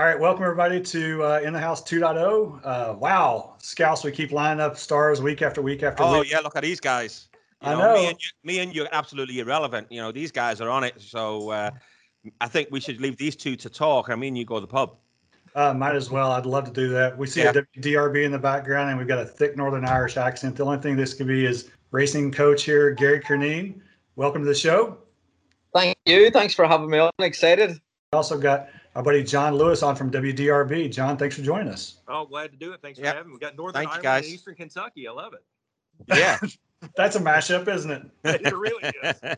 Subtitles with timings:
[0.00, 2.60] All right, welcome everybody to uh, In the House 2.0.
[2.64, 6.28] Uh, wow, scouts, we keep lining up stars week after week after oh, week.
[6.32, 7.28] Oh yeah, look at these guys.
[7.62, 7.94] You I know, know.
[7.96, 9.88] Me and, you, me and you are absolutely irrelevant.
[9.90, 10.94] You know, these guys are on it.
[11.02, 11.70] So uh,
[12.40, 14.08] I think we should leave these two to talk.
[14.08, 14.96] I mean, you go to the pub.
[15.54, 16.32] Uh, might as well.
[16.32, 17.18] I'd love to do that.
[17.18, 17.50] We see Yeah.
[17.50, 20.56] a DRB in the background, and we've got a thick Northern Irish accent.
[20.56, 23.82] The only thing this could be is racing coach here, Gary Curneen.
[24.16, 24.96] Welcome to the show.
[25.74, 26.30] Thank you.
[26.30, 27.10] Thanks for having me on.
[27.18, 27.72] Excited.
[28.12, 30.92] We also got our buddy John Lewis on from WDRB.
[30.92, 31.96] John, thanks for joining us.
[32.08, 32.80] Oh, glad to do it.
[32.82, 33.34] Thanks for having me.
[33.34, 35.06] We got Northern Thank Ireland and Eastern Kentucky.
[35.06, 35.44] I love it.
[36.08, 36.38] Yeah.
[36.96, 38.02] That's a mashup, isn't it?
[38.24, 39.20] It really is.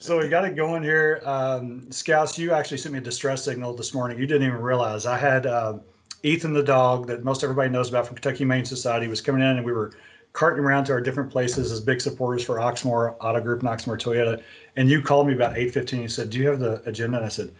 [0.00, 1.20] So we got it going here.
[1.24, 4.16] Um, Scouts, you actually sent me a distress signal this morning.
[4.16, 5.78] You didn't even realize I had uh,
[6.22, 9.56] Ethan the dog that most everybody knows about from Kentucky Humane Society was coming in,
[9.56, 9.90] and we were
[10.34, 13.98] carting around to our different places as big supporters for Oxmoor Auto Group and Oxmoor
[13.98, 14.40] Toyota.
[14.76, 16.00] And you called me about 8:15.
[16.00, 17.50] You said, "Do you have the agenda?" And I said,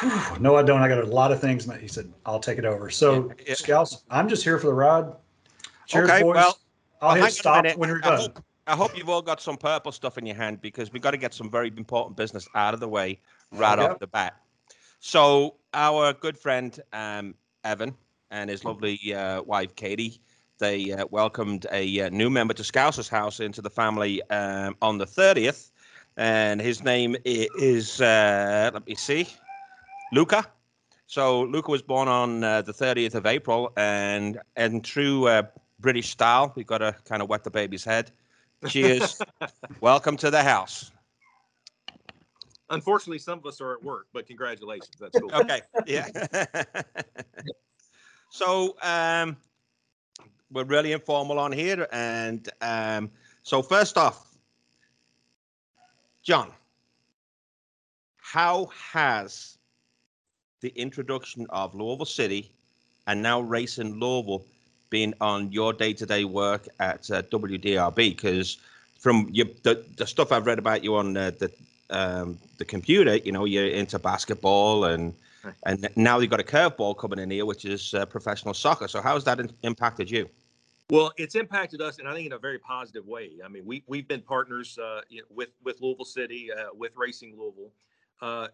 [0.00, 0.80] "Whew, "No, I don't.
[0.82, 3.54] I got a lot of things." He said, "I'll take it over." So, Yeah, yeah.
[3.54, 5.06] Scouts, I'm just here for the ride.
[5.86, 6.34] Cheers, Okay, boys.
[6.36, 6.58] well,
[7.00, 8.20] I'll well, hit stop when you're I done.
[8.20, 11.12] hope, I hope you've all got some purple stuff in your hand because we've got
[11.12, 13.20] to get some very important business out of the way
[13.52, 13.88] right Okay.
[13.90, 14.36] off the bat.
[15.00, 17.94] So our good friend um, Evan
[18.30, 20.20] and his lovely uh, wife Katie,
[20.58, 24.98] they uh, welcomed a uh, new member to Scouser's house into the family um, on
[24.98, 25.70] the 30th,
[26.16, 29.28] and his name is uh, let me see,
[30.12, 30.46] Luca.
[31.06, 35.42] So Luca was born on uh, the 30th of April, and and true uh,
[35.80, 38.10] British style, we've got to kind of wet the baby's head.
[38.68, 39.20] Cheers.
[39.80, 40.90] Welcome to the house.
[42.70, 44.90] Unfortunately, some of us are at work, but congratulations.
[45.00, 45.32] That's cool.
[45.32, 45.62] Okay.
[45.86, 46.08] Yeah.
[48.30, 49.36] so um,
[50.50, 53.10] we're really informal on here, and um,
[53.42, 54.36] so first off,
[56.22, 56.50] John,
[58.18, 59.57] how has
[60.60, 62.50] the introduction of Louisville City
[63.06, 64.44] and now racing Louisville
[64.90, 67.94] being on your day-to-day work at uh, WDRB?
[67.94, 68.58] Because
[68.98, 71.50] from your, the, the stuff I've read about you on uh, the
[71.90, 75.54] um, the computer, you know, you're into basketball and Right.
[75.66, 78.88] and now you've got a curveball coming in here, which is uh, professional soccer.
[78.88, 80.28] So how's that in- impacted you?
[80.90, 83.30] Well, it's impacted us, and I think in a very positive way.
[83.44, 86.92] I mean, we we've been partners uh, you know, with with Louisville City, uh, with
[86.96, 87.70] Racing Louisville,
[88.20, 88.48] uh,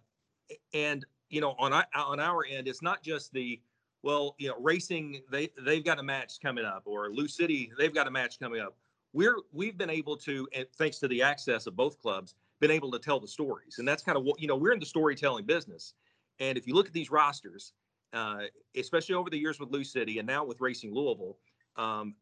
[0.75, 3.61] and you know, on our, on our end, it's not just the
[4.03, 7.95] well, you know, racing they they've got a match coming up, or Lou City they've
[7.95, 8.77] got a match coming up.
[9.13, 12.99] We're we've been able to, thanks to the access of both clubs, been able to
[12.99, 14.57] tell the stories, and that's kind of what you know.
[14.57, 15.95] We're in the storytelling business,
[16.41, 17.73] and if you look at these rosters,
[18.13, 18.43] uh,
[18.77, 21.39] especially over the years with Lou City, and now with Racing Louisville.
[21.77, 22.15] Um,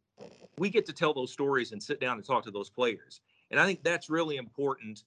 [0.58, 3.20] we get to tell those stories and sit down and talk to those players.
[3.50, 5.04] And I think that's really important,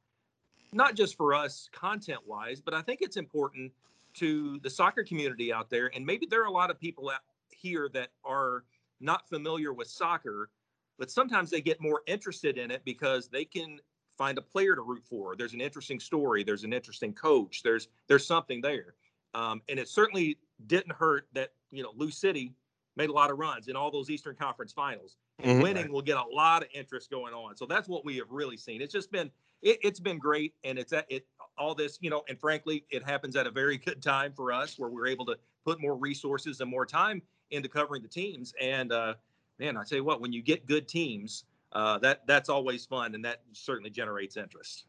[0.76, 3.72] not just for us content wise, but I think it's important
[4.16, 5.90] to the soccer community out there.
[5.96, 8.66] And maybe there are a lot of people out here that are
[9.00, 10.52] not familiar with soccer,
[10.98, 13.80] but sometimes they get more interested in it because they can
[14.18, 15.36] find a player to root for.
[15.36, 16.44] There's an interesting story.
[16.44, 17.64] There's an interesting coach.
[17.64, 18.96] There's there's something there.
[19.34, 20.38] Um, and it certainly
[20.68, 22.54] didn't hurt that you know Lou City
[22.98, 25.18] made a lot of runs in all those Eastern Conference finals.
[25.40, 25.60] And Mhm.
[25.60, 27.56] winning will get a lot of interest going on.
[27.58, 28.82] So that's what we have really seen.
[28.82, 29.32] It's just been
[29.66, 31.26] it, it's been great, and it's at it
[31.58, 32.24] all this you know.
[32.30, 35.38] And frankly, it happens at a very good time for us where we're able to
[35.66, 37.22] put more resources and more time
[37.52, 38.54] into covering the teams.
[38.62, 39.16] And uh,
[39.60, 41.44] man, I tell you what, when you get good teams,
[41.74, 44.86] uh, that that's always fun, and that certainly generates interest.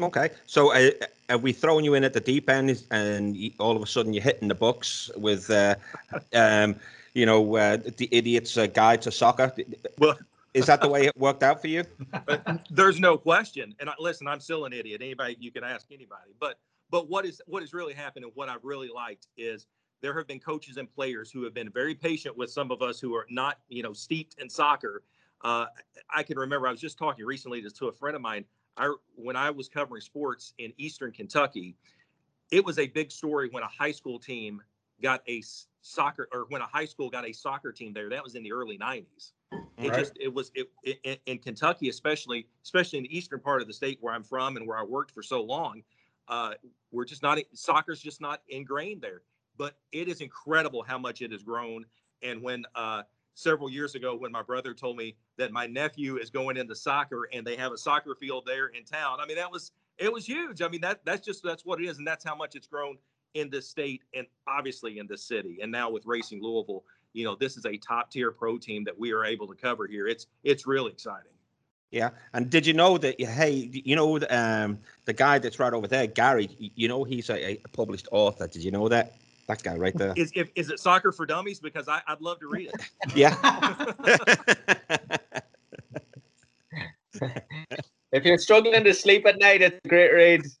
[0.00, 0.30] Okay.
[0.46, 0.90] So uh,
[1.28, 4.22] are we throwing you in at the deep end, and all of a sudden you're
[4.22, 5.76] hitting the books with, uh,
[6.34, 6.76] um,
[7.14, 9.52] you know, uh, the idiot's uh, guide to soccer?
[9.98, 10.18] Well-
[10.54, 11.84] is that the way it worked out for you?
[12.26, 13.74] But there's no question.
[13.80, 15.02] And I, listen, I'm still an idiot.
[15.02, 16.32] Anybody you can ask anybody.
[16.40, 16.58] But
[16.90, 19.66] but what is what has really happened and what I've really liked is
[20.00, 23.00] there have been coaches and players who have been very patient with some of us
[23.00, 25.02] who are not you know steeped in soccer.
[25.42, 25.66] Uh,
[26.08, 28.44] I can remember I was just talking recently to, to a friend of mine.
[28.76, 31.76] I when I was covering sports in Eastern Kentucky,
[32.50, 34.62] it was a big story when a high school team
[35.02, 35.42] got a
[35.80, 38.08] soccer or when a high school got a soccer team there.
[38.08, 39.32] That was in the early 90s
[39.78, 39.98] it Right.
[39.98, 43.66] just it was it, it, in- in Kentucky, especially especially in the eastern part of
[43.66, 45.82] the state where I'm from and where I worked for so long.
[46.28, 46.54] Uh,
[46.90, 49.22] we're just not soccer's just not ingrained there.
[49.56, 51.86] But it is incredible how much it has grown.
[52.22, 53.02] And when uh,
[53.34, 57.28] several years ago, when my brother told me that my nephew is going into soccer
[57.32, 60.26] and they have a soccer field there in town, I mean that was it was
[60.26, 60.62] huge.
[60.62, 62.96] I mean that that's just that's what it is, and that's how much it's grown
[63.34, 65.58] in the state and obviously in the city.
[65.62, 68.98] And now with Racing Louisville, you know, this is a top tier pro team that
[68.98, 70.08] we are able to cover here.
[70.08, 71.30] It's it's really exciting.
[71.90, 72.10] Yeah.
[72.32, 73.20] And did you know that?
[73.20, 76.48] Hey, you know um, the guy that's right over there, Gary.
[76.58, 78.48] You know he's a, a published author.
[78.48, 79.14] Did you know that?
[79.46, 80.14] that guy right there.
[80.16, 81.60] Is if, is it soccer for dummies?
[81.60, 82.80] Because I, I'd love to read it.
[83.14, 83.34] Yeah.
[88.14, 90.42] If you're struggling to sleep at night, it's a great read.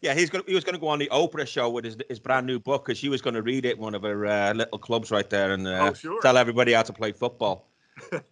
[0.00, 0.44] yeah, he's going.
[0.46, 2.86] He was going to go on the Oprah show with his his brand new book
[2.86, 5.28] because she was going to read it in one of her uh, little clubs right
[5.28, 6.22] there and uh, Oh, sure.
[6.22, 7.68] tell everybody how to play football.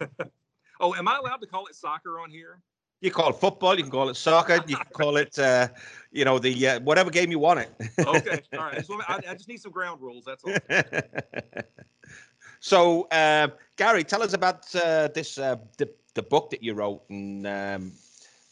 [0.81, 2.61] oh, am I allowed to call it soccer on here?
[3.01, 5.69] You call it football, you can call it soccer, you can call it, uh,
[6.13, 7.71] you know, the uh, whatever game you want it.
[7.99, 8.77] Okay, all right.
[8.77, 10.25] Just, I, I just need some ground rules.
[10.25, 10.53] That's all.
[12.67, 13.47] So, uh,
[13.77, 17.93] Gary, tell us about uh, this uh, the the book that you wrote, and um,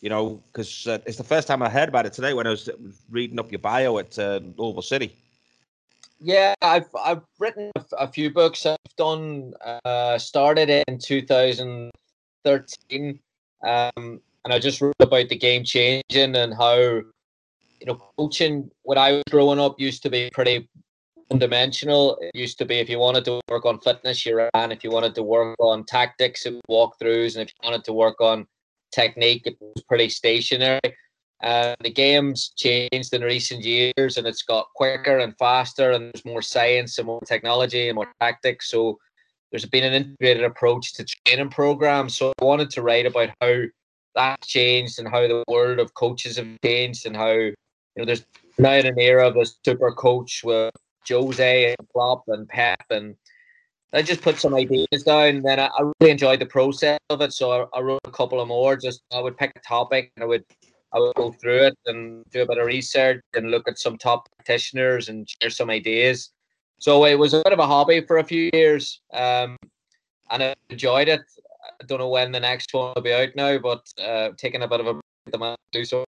[0.01, 2.51] you know, because uh, it's the first time I heard about it today when I
[2.51, 2.71] was
[3.11, 5.17] reading up your bio at uh, Louisville City.
[6.21, 8.65] Yeah, I've I've written a, few books.
[8.67, 9.53] I've done
[9.85, 13.19] uh, started in 2013,
[13.65, 17.05] um, and I just wrote about the game changing and how you
[17.85, 20.69] know coaching when I was growing up used to be pretty
[21.29, 22.19] one dimensional.
[22.21, 24.73] It used to be if you wanted to work on fitness, you ran.
[24.73, 28.21] If you wanted to work on tactics, it walkthroughs, and if you wanted to work
[28.21, 28.47] on
[28.93, 30.81] technique, it was pretty stationary.
[31.43, 36.25] Uh, the game's changed in recent years and it's got quicker and faster and there's
[36.25, 38.70] more science and more technology and more tactics.
[38.70, 38.99] So
[39.50, 42.17] there's been an integrated approach to training programs.
[42.17, 43.56] So I wanted to write about how
[44.15, 47.55] that changed and how the world of coaches have changed and how you
[47.97, 48.25] know there's
[48.59, 50.73] now an era of a super coach with
[51.09, 53.17] Jose and Klopp and Pep and
[53.95, 55.43] I just put some ideas down.
[55.43, 58.41] Then I, I really enjoyed the process of it, so I, I wrote a couple
[58.41, 58.77] of more.
[58.77, 60.45] Just I would pick a topic and I would
[60.93, 63.97] I would go through it and do a bit of research and look at some
[63.97, 66.31] top practitioners and share some ideas.
[66.79, 69.56] So it was a bit of a hobby for a few years, um,
[70.31, 71.23] and I enjoyed it.
[71.81, 74.69] I don't know when the next one will be out now, but uh, taking a
[74.69, 76.05] bit of a break to do so.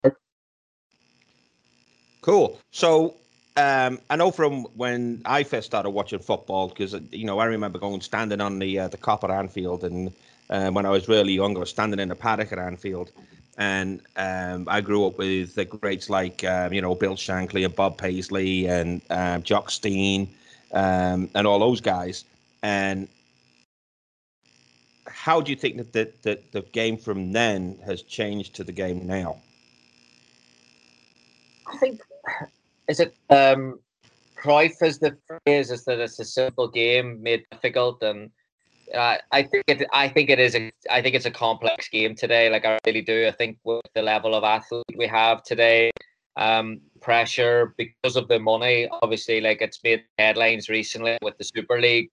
[2.22, 2.58] Cool.
[2.72, 3.14] So
[3.56, 7.78] um, I know from when I first started watching football, because you know I remember
[7.78, 10.12] going standing on the uh, the Kop at Anfield, and
[10.50, 13.12] uh, when I was really young, I was standing in the paddock at Anfield,
[13.56, 17.74] and um, I grew up with the greats like um, you know Bill Shankly and
[17.74, 20.28] Bob Paisley and um, Jock Stein
[20.72, 22.24] um, and all those guys.
[22.62, 23.08] And
[25.06, 28.72] how do you think that the, the, the game from then has changed to the
[28.72, 29.36] game now?
[31.66, 32.00] I think
[32.88, 33.78] is it um
[34.36, 38.30] Cruyff is the phrase is that it's a simple game made difficult and
[38.94, 42.14] uh, I think it I think it is a I think it's a complex game
[42.14, 43.26] today like I really do.
[43.26, 45.90] I think with the level of athlete we have today
[46.36, 51.80] um pressure because of the money obviously like it's made headlines recently with the Super
[51.80, 52.10] League.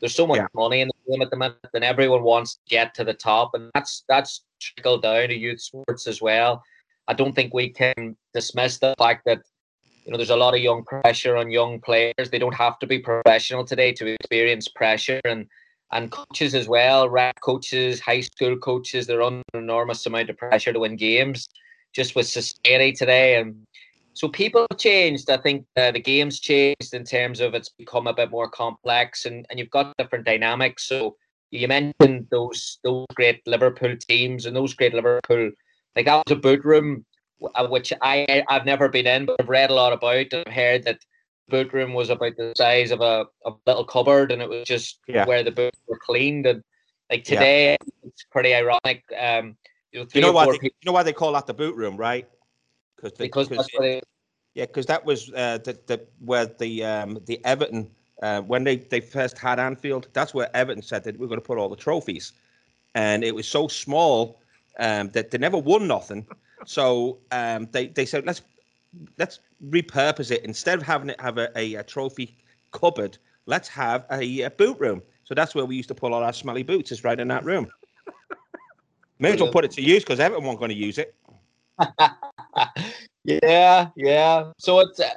[0.00, 0.46] There's so much Yeah.
[0.54, 3.54] money in the game at the minute and everyone wants to get to the top
[3.54, 6.62] and that's that's trickled down to youth sports as well.
[7.08, 9.40] I don't think we can dismiss the fact that
[10.06, 12.30] you know there's a lot of young pressure on young players.
[12.30, 15.46] They don't have to be professional today to experience pressure and
[15.92, 20.72] and coaches as well, rep coaches, high school coaches, they're under enormous amount of pressure
[20.72, 21.48] to win games
[21.92, 23.36] just with society today.
[23.36, 23.54] And
[24.12, 25.30] so people have changed.
[25.30, 29.26] I think uh, the game's changed in terms of it's become a bit more complex
[29.26, 30.88] and, and you've got different dynamics.
[30.88, 31.16] So
[31.50, 35.50] you mentioned those those great Liverpool teams and those great Liverpool
[35.94, 37.04] like that was a boot room
[37.38, 40.32] which I I've never been in, but I've read a lot about.
[40.32, 41.00] I've heard that
[41.48, 45.00] boot room was about the size of a, a little cupboard, and it was just
[45.06, 45.26] Yeah.
[45.26, 46.46] where the boots were cleaned.
[46.46, 46.62] And
[47.10, 47.40] like Yeah.
[47.40, 49.02] today, it's pretty ironic.
[49.18, 49.56] Um,
[49.92, 50.46] you know, You know why?
[50.46, 52.28] They, people you know why they call that the boot room, right?
[53.00, 54.04] Cause they, because cause that's what it,
[54.54, 57.90] Yeah, because that was uh, the, the where the um, the Everton
[58.22, 60.08] uh, when they, they first had Anfield.
[60.14, 62.32] That's where Everton said that we're going to put all the trophies,
[62.94, 64.40] and it was so small
[64.78, 66.26] um, that they never won nothing.
[66.64, 68.42] So um, they they said let's
[69.18, 72.36] let's repurpose it instead of having it have a, a, a trophy
[72.72, 73.18] cupboard.
[73.46, 75.02] Let's have a, a boot room.
[75.24, 76.92] So that's where we used to pull all our smelly boots.
[76.92, 77.68] Is right in that room.
[79.18, 81.14] May as well put it to use because everyone going to use it.
[83.24, 84.50] yeah, yeah.
[84.58, 85.00] So it's.
[85.00, 85.10] Uh,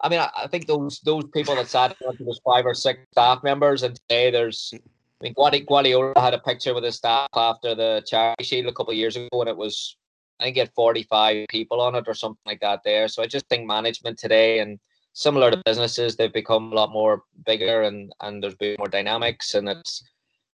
[0.00, 3.00] I mean, I, I think those those people that sat there, there's five or six
[3.12, 4.72] staff members, and today there's.
[4.74, 8.72] I mean, Guardi- Guardiola had a picture with his staff after the charity shield a
[8.72, 9.96] couple of years ago, and it was,
[10.40, 13.08] I think, he had 45 people on it or something like that there.
[13.08, 14.78] So I just think management today, and
[15.12, 19.54] similar to businesses, they've become a lot more bigger, and and there's been more dynamics,
[19.54, 20.02] and it's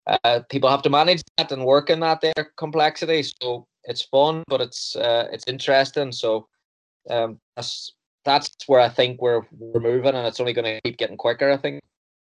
[0.07, 3.23] uh, people have to manage that and work in that their complexity.
[3.23, 6.13] So it's fun, but it's uh, it's interesting.
[6.13, 6.49] So
[7.11, 7.93] um, that's
[8.25, 11.51] that's where I think we're we're moving, and it's only going to keep getting quicker.
[11.51, 11.81] I think.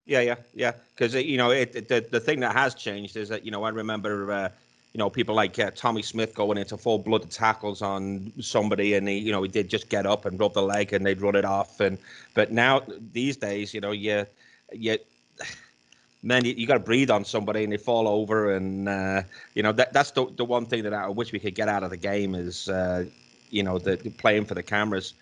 [0.06, 0.72] Yeah, yeah, yeah.
[0.90, 3.64] Because you know, it, it, the the thing that has changed is that you know
[3.64, 4.48] I remember uh,
[4.94, 9.08] you know, people like uh, Tommy Smith going into full blooded tackles on somebody, and
[9.08, 11.34] he, you know, he did just get up and rub the leg, and they'd run
[11.34, 11.80] it off.
[11.80, 11.98] And
[12.32, 12.82] but now
[13.12, 14.24] these days, you know, you,
[14.72, 14.96] you,
[16.22, 19.22] man, you, you got to breathe on somebody, and they fall over, and uh,
[19.54, 21.82] you know that that's the the one thing that I wish we could get out
[21.82, 23.04] of the game is, uh,
[23.50, 25.14] you know, the, the playing for the cameras.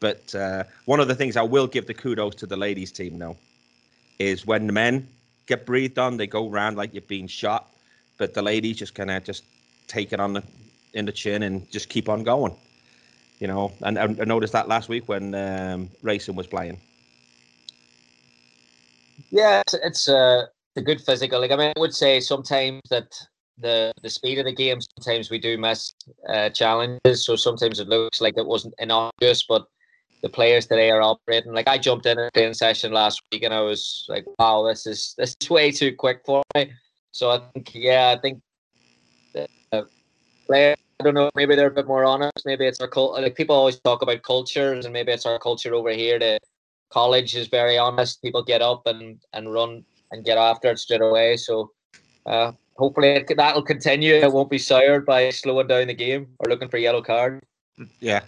[0.00, 3.18] But uh, one of the things I will give the kudos to the ladies team,
[3.18, 3.36] though,
[4.18, 5.08] is when the men
[5.44, 7.68] get breathed on, they go around like you've been shot
[8.18, 9.44] but the ladies just kind of just
[9.86, 10.42] take it on the
[10.92, 12.54] in the chin and just keep on going.
[13.40, 16.80] You know, and, I noticed that last week when um, racing was playing.
[19.30, 21.40] Yeah, it's, it's uh, a good physical.
[21.40, 23.12] Like I mean, I would say sometimes that
[23.58, 25.94] the the speed of the game sometimes we do miss
[26.28, 27.24] uh, challenges.
[27.24, 29.66] So sometimes it looks like it wasn't innocuous, but
[30.22, 31.52] the players today are operating.
[31.52, 34.86] Like I jumped in a training session last week and I was like, wow, this
[34.86, 36.72] is this is way too quick for me.
[37.14, 38.42] So I think, yeah, I think
[39.72, 39.82] uh,
[40.52, 42.44] I don't know, maybe they're a bit more honest.
[42.44, 43.22] Maybe it's our culture.
[43.22, 46.18] Like people always talk about cultures, and maybe it's our culture over here.
[46.18, 46.40] The
[46.90, 48.20] college is very honest.
[48.20, 51.36] People get up and and run and get after it straight away.
[51.36, 51.70] So
[52.26, 54.14] uh, hopefully that'll continue.
[54.14, 57.44] It won't be soured by slowing down the game or looking for yellow card.
[58.00, 58.22] Yeah.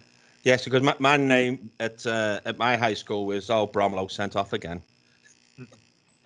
[0.45, 4.37] Yes, because my, my name at uh, at my high school was oh Bromlow sent
[4.37, 4.81] off again.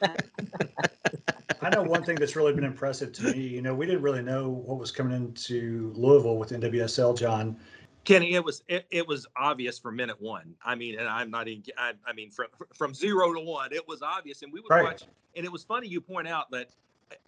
[1.63, 3.39] I know one thing that's really been impressive to me.
[3.39, 7.57] You know, we didn't really know what was coming into Louisville with NWSL, John.
[8.05, 10.55] Kenny, it was it, it was obvious from minute one.
[10.65, 11.65] I mean, and I'm not even.
[11.77, 14.85] I, I mean, from from zero to one, it was obvious, and we would right.
[14.85, 15.03] watch.
[15.37, 16.69] And it was funny you point out that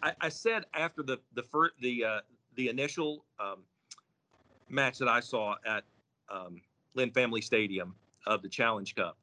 [0.03, 2.21] I, I said after the the first the uh,
[2.57, 3.59] the initial um,
[4.69, 5.85] match that I saw at
[6.31, 6.61] um,
[6.95, 7.95] Lynn Family Stadium
[8.27, 9.19] of the Challenge Cup,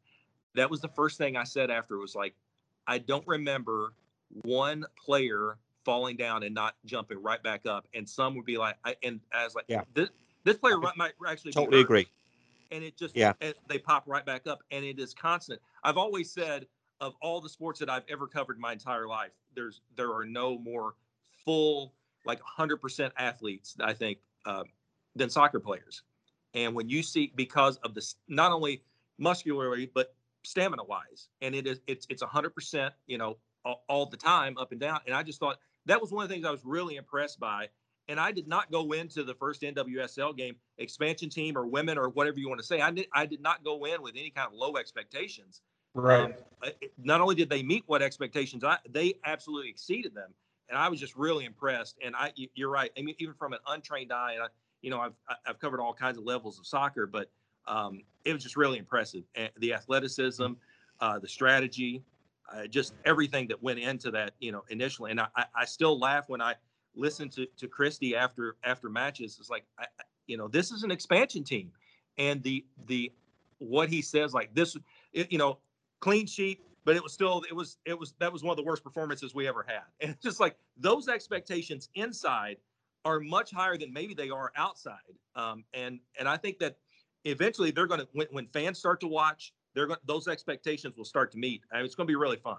[0.56, 1.96] that was the first thing I said after.
[1.96, 2.36] It was like,
[2.86, 3.94] I don't remember
[4.44, 8.76] one player falling down and not jumping right back up, and some would be like,
[8.84, 10.10] I, and as like, yeah, this
[10.44, 12.08] this player might actually totally agree.
[12.72, 13.34] And it just yeah,
[13.68, 15.60] they pop right back up, and it is constant.
[15.84, 16.68] I've always said
[17.02, 20.58] of all the sports that I've ever covered my entire life, there's there are no
[20.58, 20.96] more
[21.46, 21.94] full
[22.26, 24.64] like 100% athletes I think uh,
[25.16, 26.04] than soccer players.
[26.54, 28.84] And when you see because of this, not only
[29.18, 33.38] muscularly but stamina wise, and it is it's it's 100% you know
[33.70, 35.00] all, all the time, up and down.
[35.06, 37.70] And I just thought that was one of the things I was really impressed by.
[38.08, 42.10] And I did not go into the first NWSL game, expansion team or women or
[42.10, 42.82] whatever you want to say.
[42.82, 45.62] I did, I did not go in with any kind of low expectations.
[45.94, 46.34] Right.
[46.64, 50.34] Um, not only did they meet what expectations, I, they absolutely exceeded them.
[50.70, 51.98] And I was just really impressed.
[52.04, 52.92] And I, you're right.
[52.98, 54.48] I mean, even from an untrained eye, and I,
[54.82, 55.14] you know, I've,
[55.46, 57.30] I've covered all kinds of levels of soccer, but
[57.68, 59.24] um, it was just really impressive.
[59.58, 60.54] The athleticism,
[61.00, 62.04] uh, the strategy,
[62.54, 65.12] uh, just everything that went into that, you know, initially.
[65.12, 66.56] And I, I still laugh when I
[66.96, 69.38] listen to, to Christy after after matches.
[69.40, 69.86] It's like, I,
[70.28, 71.72] you know, this is an expansion team,
[72.18, 73.12] and the the
[73.60, 74.78] what he says like this,
[75.14, 75.60] it, you know,
[76.00, 78.64] clean sheet, but it was still it was it was that was one of the
[78.64, 79.84] worst performances we ever had.
[80.02, 82.58] And it's just like those expectations inside
[83.06, 84.96] are much higher than maybe they are outside.
[85.36, 86.78] Um, and and I think that
[87.26, 91.06] eventually they're going to when, when fans start to watch they're going those expectations will
[91.06, 91.64] start to meet.
[91.72, 92.58] I mean, it's going to be really fun.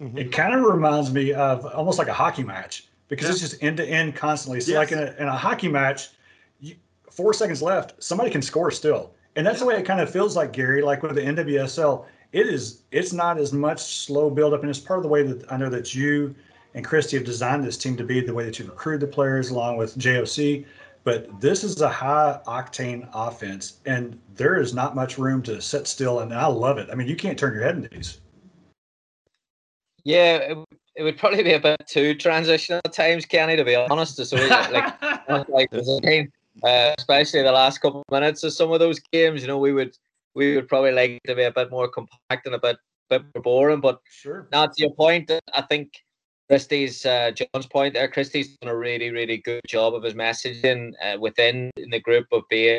[0.00, 0.18] Mm-hmm.
[0.18, 3.32] It kind of reminds me of almost like a hockey match because yeah.
[3.32, 4.60] it's just end to end constantly.
[4.60, 4.78] So, yes.
[4.78, 6.10] like in a, in a, hockey match,
[6.60, 6.76] you,
[7.10, 9.60] four seconds left, somebody can score still, and that's yeah.
[9.60, 10.82] the way it kind of feels like Gary.
[10.82, 14.78] Like with the NWSL, it is it's not as much slow build up, and it's
[14.78, 16.34] part of the way that I know that you
[16.74, 19.50] and Christy have designed this team to be the way that you recruit the players
[19.50, 20.64] along with JOC.
[21.08, 25.86] But this is a high octane offense, and there is not much room to sit
[25.86, 26.20] still.
[26.20, 26.90] And I love it.
[26.92, 28.20] I mean, you can't turn your head into these.
[30.04, 30.58] Yeah, it,
[30.96, 34.22] it would probably be a bit too transitional at times, Kenny, to be honest.
[34.22, 35.00] So, like,
[35.48, 39.56] like uh, especially the last couple of minutes of some of those games, you know,
[39.56, 39.96] we would
[40.34, 42.76] we would probably like to be a bit more compact and a bit
[43.08, 43.80] bit more boring.
[43.80, 45.90] But sure, now to your point, I think
[46.48, 48.08] Christy's uh, John's point there.
[48.08, 52.42] Christy's done a really, really good job of his messaging uh, within the group of
[52.48, 52.78] being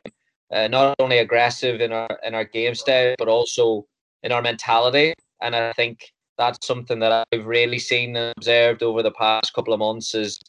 [0.52, 3.86] uh, not only aggressive in our in our game style, but also
[4.24, 5.14] in our mentality.
[5.42, 6.00] And I think
[6.38, 10.40] that's something that I've really seen and observed over the past couple of months is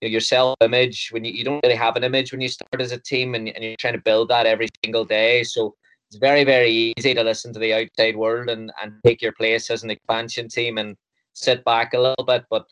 [0.00, 2.48] you know, your self image when you, you don't really have an image when you
[2.48, 5.42] start as a team and, and you're trying to build that every single day.
[5.42, 5.74] So
[6.08, 9.70] it's very, very easy to listen to the outside world and, and take your place
[9.70, 10.96] as an expansion team and
[11.34, 12.44] sit back a little bit.
[12.50, 12.66] But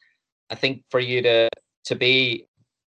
[0.51, 1.49] I think for you to
[1.85, 2.47] to be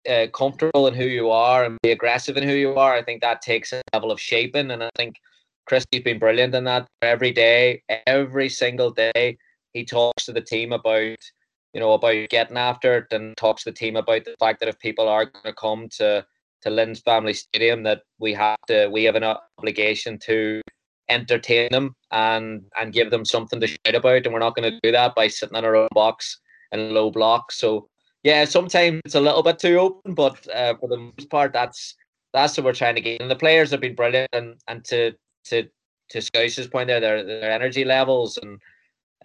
[0.10, 3.22] uh, comfortable in who you are and be aggressive in who you are, I think
[3.22, 4.72] that takes a level of shaping.
[4.72, 5.15] And I think
[5.65, 9.38] Christy's been brilliant in that every day, every single day.
[9.74, 11.17] He talks to the team about
[11.75, 14.69] you know, about getting after it and talks to the team about the fact that
[14.69, 16.25] if people are going to come to
[16.62, 20.62] to Lynn's Family Stadium, that we have to we have an obligation to
[21.10, 24.80] entertain them and and give them something to shout about, and we're not going to
[24.84, 26.40] do that by sitting in our own box
[26.72, 27.52] in low block.
[27.52, 27.90] So
[28.24, 31.96] yeah, sometimes it's a little bit too open, but uh, for the most part, that's
[32.34, 33.22] that's what we're trying to get.
[33.22, 35.14] And the players have been brilliant, and and to
[35.46, 35.68] to
[36.10, 38.60] to Scouse's point there, their their energy levels and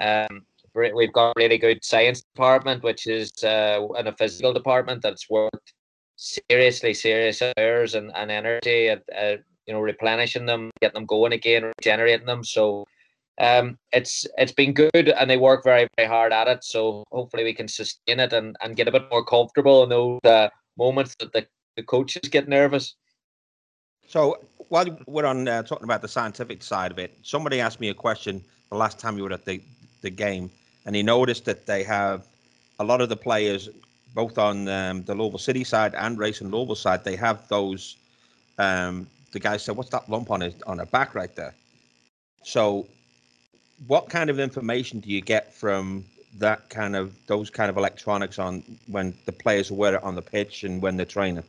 [0.00, 0.42] um,
[0.74, 5.28] we've got a really good science department, which is uh, and a physical department that's
[5.28, 5.72] worked
[6.16, 11.32] seriously, serious hours and, and energy at, uh, you know replenishing them, getting them going
[11.32, 12.44] again, regenerating them.
[12.44, 12.86] So
[13.40, 16.64] um, it's it's been good, and they work very very hard at it.
[16.64, 20.20] So hopefully we can sustain it and, and get a bit more comfortable in those
[20.24, 22.94] uh, moments that the, the coaches get nervous.
[24.08, 24.40] So
[24.70, 27.94] while we're on uh, talking about the scientific side of it, somebody asked me a
[27.94, 29.60] question the last time you were at the,
[30.02, 30.50] the game
[30.86, 32.26] and he noticed that they have
[32.78, 33.68] a lot of the players,
[34.14, 37.96] both on um, the Louisville City side and Racing Louisville side, they have those.
[38.58, 41.54] Um, the guy said, "What's that lump on his on her back right there?"
[42.42, 42.86] So,
[43.86, 46.04] what kind of information do you get from
[46.38, 50.22] that kind of those kind of electronics on when the players wear it on the
[50.22, 51.44] pitch and when they're training?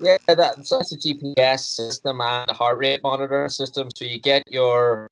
[0.00, 3.88] Yeah, that's, that's a GPS system and a heart rate monitor system.
[3.94, 5.08] So you get your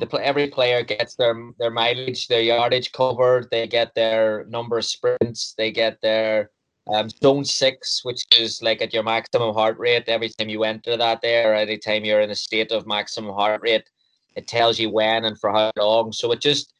[0.00, 3.48] the every player gets their their mileage, their yardage covered.
[3.50, 5.54] They get their number of sprints.
[5.58, 6.50] They get their
[6.92, 10.04] um, zone six, which is like at your maximum heart rate.
[10.08, 13.60] Every time you enter that there, every time you're in a state of maximum heart
[13.62, 13.88] rate,
[14.36, 16.12] it tells you when and for how long.
[16.12, 16.74] So it just,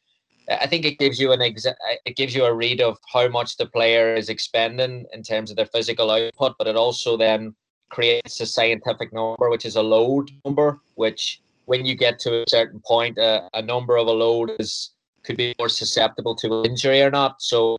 [0.49, 1.75] I think it gives you an exa-
[2.05, 5.57] it gives you a read of how much the player is expending in terms of
[5.57, 7.55] their physical output, but it also then
[7.89, 12.45] creates a scientific number, which is a load number, which when you get to a
[12.49, 14.91] certain point, uh, a number of a load is
[15.23, 17.41] could be more susceptible to injury or not.
[17.41, 17.77] So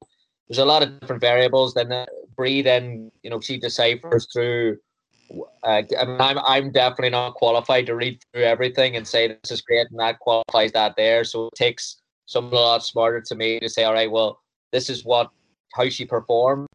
[0.49, 1.75] there's a lot of different variables.
[1.75, 1.91] Then
[2.41, 4.79] Bree, then you know, she deciphers through.
[5.63, 9.51] Uh, I mean, I'm I'm definitely not qualified to read through everything and say this
[9.51, 11.23] is great and that qualifies that there.
[11.23, 14.41] So it takes someone a lot smarter to me to say, all right, well,
[14.73, 15.29] this is what
[15.75, 16.67] how she performed.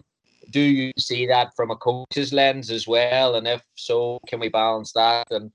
[0.51, 3.34] Do you see that from a coach's lens as well?
[3.38, 5.25] And if so, can we balance that?
[5.32, 5.51] And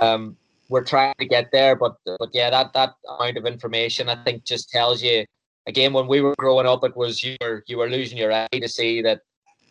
[0.00, 0.38] um,
[0.70, 1.76] we're trying to get there.
[1.76, 5.26] But but yeah, that that amount of information I think just tells you
[5.66, 8.48] again when we were growing up, it was you were you were losing your eye
[8.50, 9.20] to see that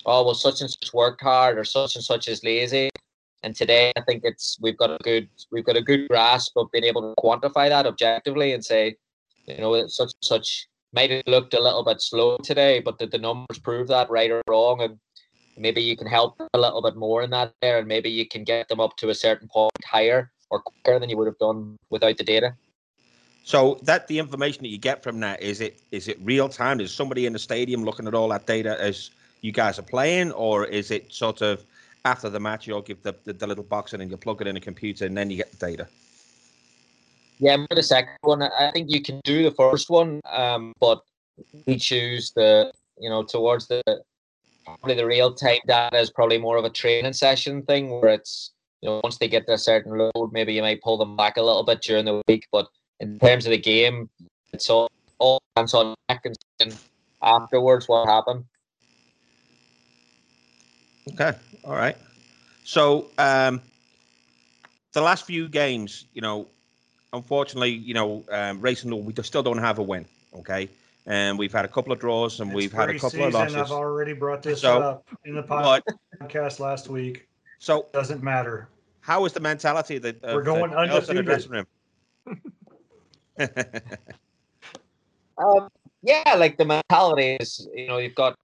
[0.06, 2.90] oh well such and such worked hard or such and such is lazy.
[3.44, 6.72] And today I think it's we've got a good we've got a good grasp of
[6.72, 8.96] being able to quantify that objectively and say,
[9.48, 13.12] you know, such and such might have looked a little bit slow today, but did
[13.12, 14.82] the numbers prove that right or wrong?
[14.82, 15.00] And
[15.58, 18.44] maybe you can help a little bit more in that there, and maybe you can
[18.44, 21.78] get them up to a certain point higher or quicker than you would have done
[21.90, 22.56] without the data.
[23.44, 26.80] So that the information that you get from that is it is it real time?
[26.80, 29.12] Is somebody in the stadium looking at all that data as
[29.44, 31.64] you guys are playing, or is it sort of
[32.06, 34.58] after the match you'll give the, the, the little box and you plug it in
[34.58, 35.88] a computer and then you get the data?
[37.40, 41.02] Yeah, for the second one, I think you can do the first one, um, but
[41.66, 43.82] we choose the you know towards the
[44.66, 48.54] probably the real time data is probably more of a training session thing where it's
[48.82, 51.38] you know, once they get to a certain load, maybe you might pull them back
[51.38, 52.48] a little bit during the week.
[52.52, 52.68] But
[53.00, 54.10] in terms of the game,
[54.52, 56.26] it's all all hands on deck
[56.60, 56.78] and
[57.22, 58.44] afterwards what happened.
[61.12, 61.98] Okay, all right.
[62.64, 63.62] So um,
[64.94, 66.48] the last few games, you know,
[67.12, 70.06] unfortunately, you know, um, Racing we still don't have a win.
[70.36, 70.70] Okay,
[71.06, 73.28] and we've had a couple of draws and it's we've had a couple season.
[73.28, 73.56] of losses.
[73.56, 77.28] I've already brought this so, up in the podcast last week.
[77.60, 78.70] So it doesn't matter.
[79.02, 81.26] How is the mentality that we're going the undefeated?
[81.26, 81.66] dressing room?
[85.38, 85.68] um,
[86.02, 88.38] yeah, like the mentality is, you know, you've got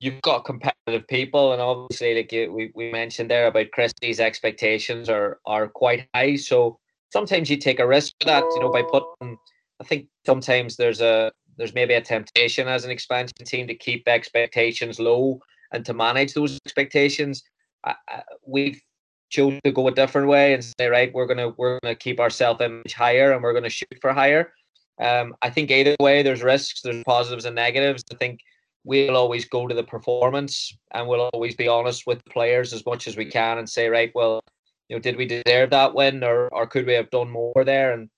[0.00, 5.08] you've got competitive people, and obviously, like you, we we mentioned there about Christy's expectations
[5.08, 6.36] are are quite high.
[6.36, 6.78] So
[7.10, 9.38] sometimes you take a risk for that, you know, by putting.
[9.80, 14.08] I think sometimes there's a there's maybe a temptation as an expansion team to keep
[14.08, 15.40] expectations low
[15.72, 17.42] and to manage those expectations.
[17.84, 18.80] I, I, we've
[19.30, 22.30] chosen to go a different way and say, right, we're gonna we're gonna keep our
[22.30, 24.52] self image higher and we're gonna shoot for higher.
[25.00, 28.02] Um, I think either way, there's risks, there's positives and negatives.
[28.12, 28.40] I think
[28.84, 32.84] we'll always go to the performance and we'll always be honest with the players as
[32.86, 34.40] much as we can and say, right, well,
[34.88, 37.92] you know, did we deserve that win or or could we have done more there?
[37.92, 38.08] And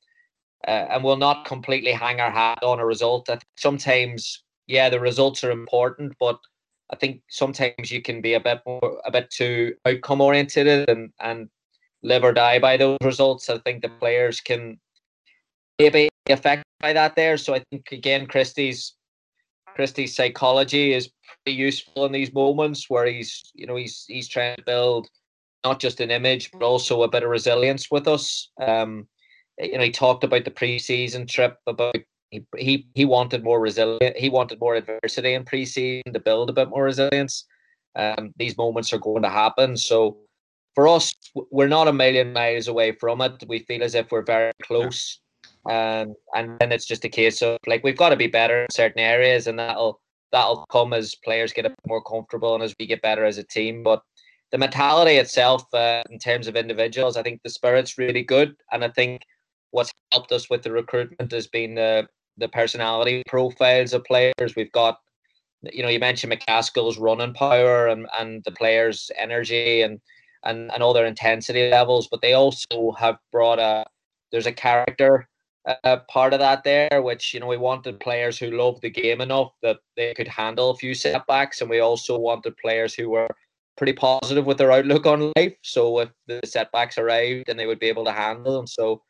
[0.67, 3.29] uh, and we'll not completely hang our hat on a result.
[3.31, 6.39] I sometimes, yeah, the results are important, but
[6.91, 11.13] I think sometimes you can be a bit more, a bit too outcome oriented and
[11.21, 11.49] and
[12.03, 13.51] live or die by those results.
[13.51, 14.79] I think the players can
[15.79, 17.37] maybe affected by that there.
[17.37, 18.95] So I think again, Christy's
[19.81, 21.09] Christy's psychology is
[21.43, 25.09] pretty useful in these moments where he's you know he's he's trying to build
[25.65, 28.51] not just an image but also a bit of resilience with us.
[28.61, 29.09] Um,
[29.59, 31.97] you know, he talked about the preseason trip about
[32.31, 34.19] he he he wanted more resilient.
[34.19, 37.47] He wanted more adversity in preseason to build a bit more resilience.
[37.97, 39.79] Um, these moments are going to happen.
[39.79, 40.19] So
[40.75, 41.15] for us,
[41.51, 43.45] we're not a million miles away from it.
[43.49, 45.23] We feel as if we're very close.
[45.67, 48.71] Um, and then it's just a case of like we've got to be better in
[48.71, 50.01] certain areas, and that'll
[50.33, 53.83] that'll come as players get more comfortable and as we get better as a team.
[53.83, 54.03] But
[54.53, 58.85] the mentality itself, uh, in terms of individuals, I think the spirit's really good, and
[58.85, 59.23] I think
[59.71, 64.57] what's helped us with the recruitment has been the the personality profiles of players.
[64.57, 64.99] We've got,
[65.73, 70.01] you know, you mentioned McCaskill's running power and and the players' energy and
[70.45, 73.85] and and all their intensity levels, but they also have brought a
[74.33, 75.29] there's a character
[75.67, 79.21] uh, part of that there, which you know we wanted players who loved the game
[79.21, 83.29] enough that they could handle a few setbacks, and we also wanted players who were
[83.77, 85.55] pretty positive with their outlook on life.
[85.63, 88.67] So if the setbacks arrived, then they would be able to handle them.
[88.67, 89.03] So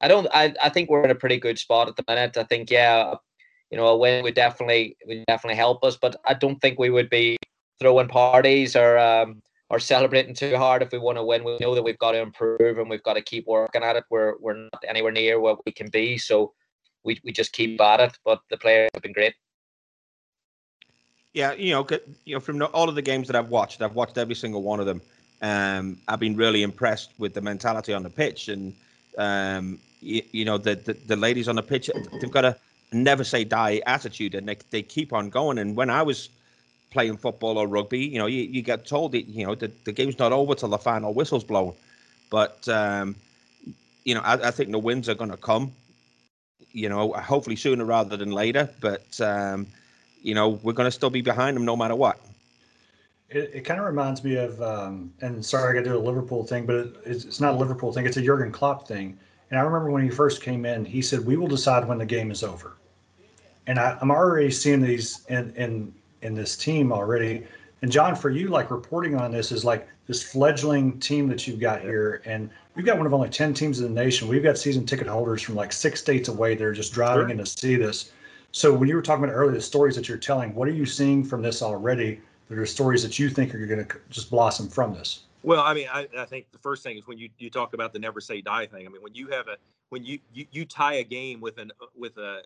[0.00, 0.26] I don't.
[0.32, 2.36] I, I think we're in a pretty good spot at the minute.
[2.36, 3.14] I think yeah,
[3.70, 6.90] you know, a win would definitely would definitely help us, but I don't think we
[6.90, 7.36] would be
[7.80, 11.44] throwing parties or um, or celebrating too hard if we want to win.
[11.44, 14.04] We know that we've got to improve and we've got to keep working at it.
[14.10, 16.52] We're we're not anywhere near where we can be, so
[17.04, 18.18] we we just keep at it.
[18.24, 19.34] But the players have been great.
[21.32, 21.86] Yeah, you know,
[22.24, 24.80] you know, from all of the games that I've watched, I've watched every single one
[24.80, 25.02] of them.
[25.42, 28.74] Um, I've been really impressed with the mentality on the pitch, and
[29.18, 32.56] um, you, you know, the, the the ladies on the pitch, they've got a
[32.92, 35.58] never say die attitude, and they they keep on going.
[35.58, 36.30] And when I was
[36.90, 39.92] playing football or rugby, you know, you, you get told that, you know, the, the
[39.92, 41.74] game's not over till the final whistle's blown.
[42.30, 43.16] But, um,
[44.04, 45.72] you know, I, I think the wins are going to come,
[46.72, 48.68] you know, hopefully sooner rather than later.
[48.80, 49.66] But, um,
[50.22, 52.20] you know, we're going to still be behind them no matter what.
[53.28, 55.98] It, it kind of reminds me of, um, and sorry, I got to do a
[55.98, 58.06] Liverpool thing, but it, it's, it's not a Liverpool thing.
[58.06, 59.18] It's a Jurgen Klopp thing.
[59.50, 62.06] And I remember when he first came in, he said, "We will decide when the
[62.06, 62.76] game is over."
[63.68, 65.94] And I, am already seeing these in, in
[66.26, 67.46] in this team already.
[67.82, 71.60] And John, for you, like reporting on this is like this fledgling team that you've
[71.60, 74.28] got here, and we've got one of only ten teams in the nation.
[74.28, 77.30] We've got season ticket holders from like six states away that are just driving sure.
[77.30, 78.12] in to see this.
[78.52, 80.86] So when you were talking about earlier the stories that you're telling, what are you
[80.86, 82.20] seeing from this already?
[82.48, 85.24] That are stories that you think are going to just blossom from this.
[85.42, 87.92] Well, I mean, I, I, think the first thing is when you, you talk about
[87.92, 88.86] the never say die thing.
[88.86, 89.56] I mean, when you have a
[89.88, 92.42] when you you, you tie a game with an with a,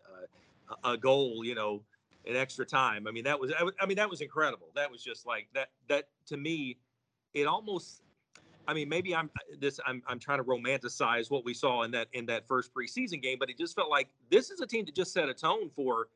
[0.84, 1.82] a a goal, you know,
[2.24, 3.06] in extra time.
[3.06, 4.68] I mean, that was I mean that was incredible.
[4.74, 6.78] That was just like that that to me,
[7.34, 8.02] it almost.
[8.68, 9.80] I mean, maybe I'm this.
[9.86, 13.38] I'm I'm trying to romanticize what we saw in that in that first preseason game,
[13.40, 16.08] but it just felt like this is a team that just set a tone for.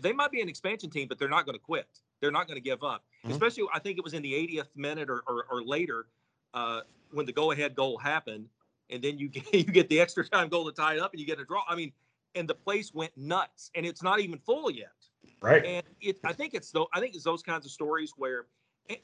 [0.00, 1.86] They might be an expansion team, but they're not going to quit.
[2.20, 3.04] They're not going to give up.
[3.22, 3.32] Mm-hmm.
[3.32, 6.06] Especially, I think it was in the 80th minute or or, or later
[6.54, 6.80] uh,
[7.12, 8.48] when the go-ahead goal happened,
[8.88, 11.20] and then you get you get the extra time goal to tie it up, and
[11.20, 11.62] you get a draw.
[11.68, 11.92] I mean,
[12.34, 14.92] and the place went nuts, and it's not even full yet.
[15.44, 15.64] Right.
[15.64, 16.88] And it, I think it's though.
[16.94, 18.46] I think it's those kinds of stories where,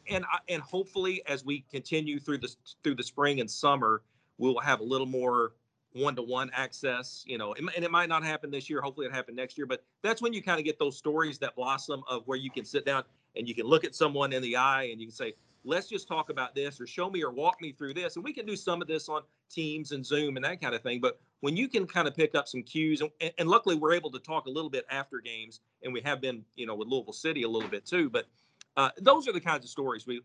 [0.09, 4.03] and and hopefully as we continue through the through the spring and summer,
[4.38, 5.53] we'll have a little more
[5.92, 7.24] one-to-one access.
[7.26, 8.81] You know, and it might not happen this year.
[8.81, 9.66] Hopefully, it happen next year.
[9.66, 12.64] But that's when you kind of get those stories that blossom of where you can
[12.64, 13.05] sit down
[13.37, 16.09] and you can look at someone in the eye and you can say, let's just
[16.09, 18.16] talk about this or show me or walk me through this.
[18.16, 20.83] And we can do some of this on teams and zoom and that kind of
[20.83, 21.01] thing.
[21.01, 24.11] But when you can kind of pick up some cues and, and luckily we're able
[24.12, 27.12] to talk a little bit after games and we have been you know with louisville
[27.12, 28.09] city a little bit too.
[28.09, 28.27] But
[28.77, 30.23] uh, those are the kinds of stories we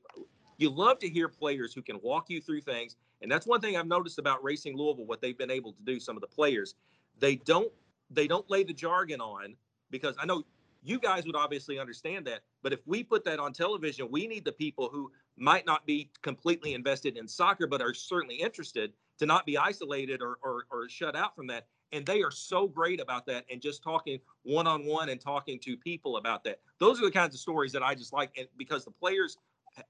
[0.58, 2.96] you love to hear players who can walk you through things.
[3.22, 6.00] And that's one thing i've noticed about racing louisville what they've been able to do
[6.00, 6.76] some of the players.
[7.20, 7.72] They don't
[8.10, 9.56] they don't lay the jargon on
[9.90, 10.44] because i know
[10.86, 12.42] you guys would obviously understand that.
[12.62, 16.12] But if we put that on television, we need the people who might not be
[16.22, 20.88] completely invested in soccer, but are certainly interested to not be isolated or, or, or
[20.88, 21.66] shut out from that.
[21.92, 25.60] And they are so great about that and just talking one on one and talking
[25.62, 26.60] to people about that.
[26.80, 29.38] Those are the kinds of stories that I just like and because the players,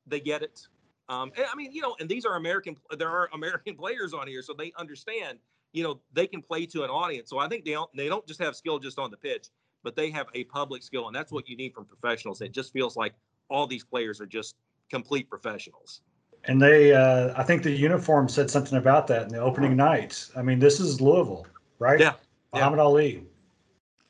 [0.07, 0.67] they get it.
[1.09, 4.41] Um, I mean, you know, and these are American, there are American players on here,
[4.41, 5.39] so they understand,
[5.73, 7.29] you know, they can play to an audience.
[7.29, 9.49] So I think they don't, they don't just have skill just on the pitch
[9.85, 12.41] but they have a public skill, and that's what you need from professionals.
[12.41, 13.13] It just feels like
[13.49, 14.55] all these players are just
[14.89, 16.01] complete professionals.
[16.45, 20.27] And they, uh, I think the uniform said something about that in the opening night.
[20.35, 21.45] I mean, this is Louisville,
[21.79, 21.99] right?
[21.99, 22.13] Yeah.
[22.53, 22.83] Muhammad yeah.
[22.83, 23.23] Ali.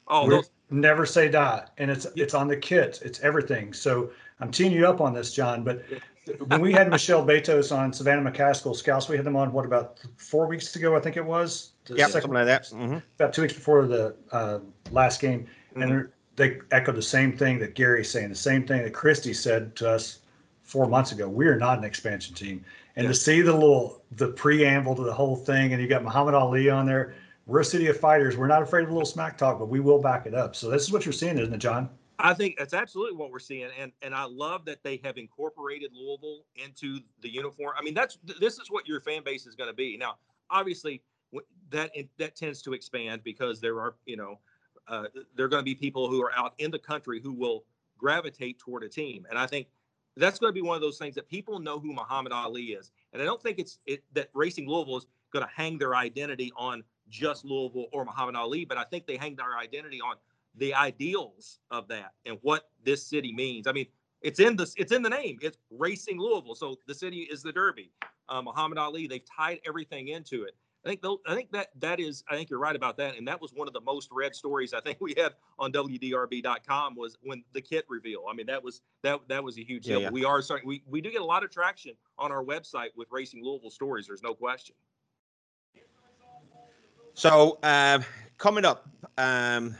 [0.07, 3.01] Oh, those- never say die, and it's it's on the kit.
[3.03, 3.73] It's everything.
[3.73, 4.09] So
[4.39, 5.63] I'm teeing you up on this, John.
[5.63, 5.83] But
[6.47, 9.99] when we had Michelle Betos on Savannah McCaskill Scouts, we had them on what about
[10.17, 10.95] four weeks ago?
[10.95, 11.71] I think it was.
[11.87, 12.63] Yeah, something like that.
[12.65, 12.97] Mm-hmm.
[13.19, 14.59] About two weeks before the uh,
[14.91, 15.91] last game, mm-hmm.
[15.91, 19.75] and they echoed the same thing that Gary's saying, the same thing that Christy said
[19.77, 20.19] to us
[20.63, 21.29] four months ago.
[21.29, 23.09] We are not an expansion team, and yeah.
[23.09, 26.69] to see the little the preamble to the whole thing, and you got Muhammad Ali
[26.69, 27.15] on there.
[27.45, 28.35] We're a city of fighters.
[28.35, 30.55] We're not afraid of a little smack talk, but we will back it up.
[30.55, 31.89] So this is what you're seeing, isn't it, John?
[32.17, 35.91] I think that's absolutely what we're seeing, and and I love that they have incorporated
[35.93, 37.73] Louisville into the uniform.
[37.77, 39.97] I mean, that's this is what your fan base is going to be.
[39.97, 40.15] Now,
[40.49, 41.01] obviously,
[41.69, 44.39] that that tends to expand because there are you know
[44.87, 47.63] uh, there are going to be people who are out in the country who will
[47.97, 49.67] gravitate toward a team, and I think
[50.17, 52.91] that's going to be one of those things that people know who Muhammad Ali is,
[53.13, 56.51] and I don't think it's it, that Racing Louisville is going to hang their identity
[56.55, 60.15] on just Louisville or Muhammad Ali, but I think they hang their identity on
[60.57, 63.67] the ideals of that and what this city means.
[63.67, 63.87] I mean,
[64.21, 65.37] it's in the it's in the name.
[65.41, 67.91] It's Racing Louisville, so the city is the Derby.
[68.27, 70.55] Uh, Muhammad Ali, they've tied everything into it.
[70.85, 73.41] I think I think that that is I think you're right about that, and that
[73.41, 77.43] was one of the most read stories I think we had on WDRB.com was when
[77.53, 78.25] the kit reveal.
[78.29, 79.99] I mean, that was that that was a huge deal.
[79.99, 80.11] Yeah, yeah.
[80.11, 80.67] We are starting.
[80.67, 84.05] We we do get a lot of traction on our website with Racing Louisville stories.
[84.05, 84.75] There's no question.
[87.15, 87.99] So uh,
[88.37, 89.73] coming up, um,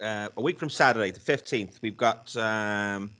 [0.00, 3.10] uh, a week from Saturday, the 15th, we've got um,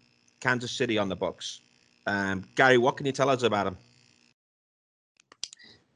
[0.40, 1.62] Kansas City on the books.
[2.06, 3.78] Um, Gary, what can you tell us about them?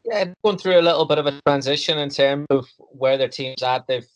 [0.05, 3.63] Yeah, going through a little bit of a transition in terms of where their team's
[3.63, 3.87] at.
[3.87, 4.07] They've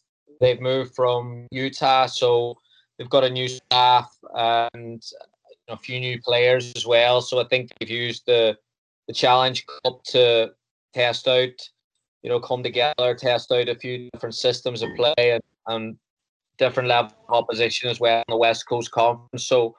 [0.40, 2.56] they've moved from Utah, so
[2.98, 5.02] they've got a new staff and
[5.68, 7.20] a few new players as well.
[7.20, 8.56] So I think they've used the
[9.08, 10.52] the Challenge Cup to
[10.94, 11.60] test out,
[12.22, 15.96] you know, come together, test out a few different systems of play and, and
[16.56, 19.44] different level of opposition as well in the West Coast Conference.
[19.44, 19.76] So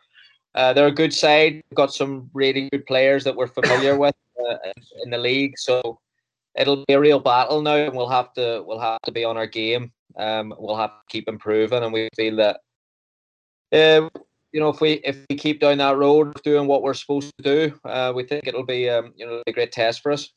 [0.54, 1.54] uh, they're a good side.
[1.54, 4.14] We've got some really good players that we're familiar with
[4.50, 4.72] uh,
[5.04, 5.58] in the league.
[5.58, 6.00] So
[6.56, 9.38] it'll be a real battle now, and we'll have to we'll have to be on
[9.38, 9.92] our game.
[10.18, 12.60] Um, we'll have to keep improving, and we feel that.
[13.72, 14.10] Uh,
[14.52, 17.34] you know, if we if we keep down that road of doing what we're supposed
[17.38, 20.32] to do, uh, we think it'll be um, you know a great test for us.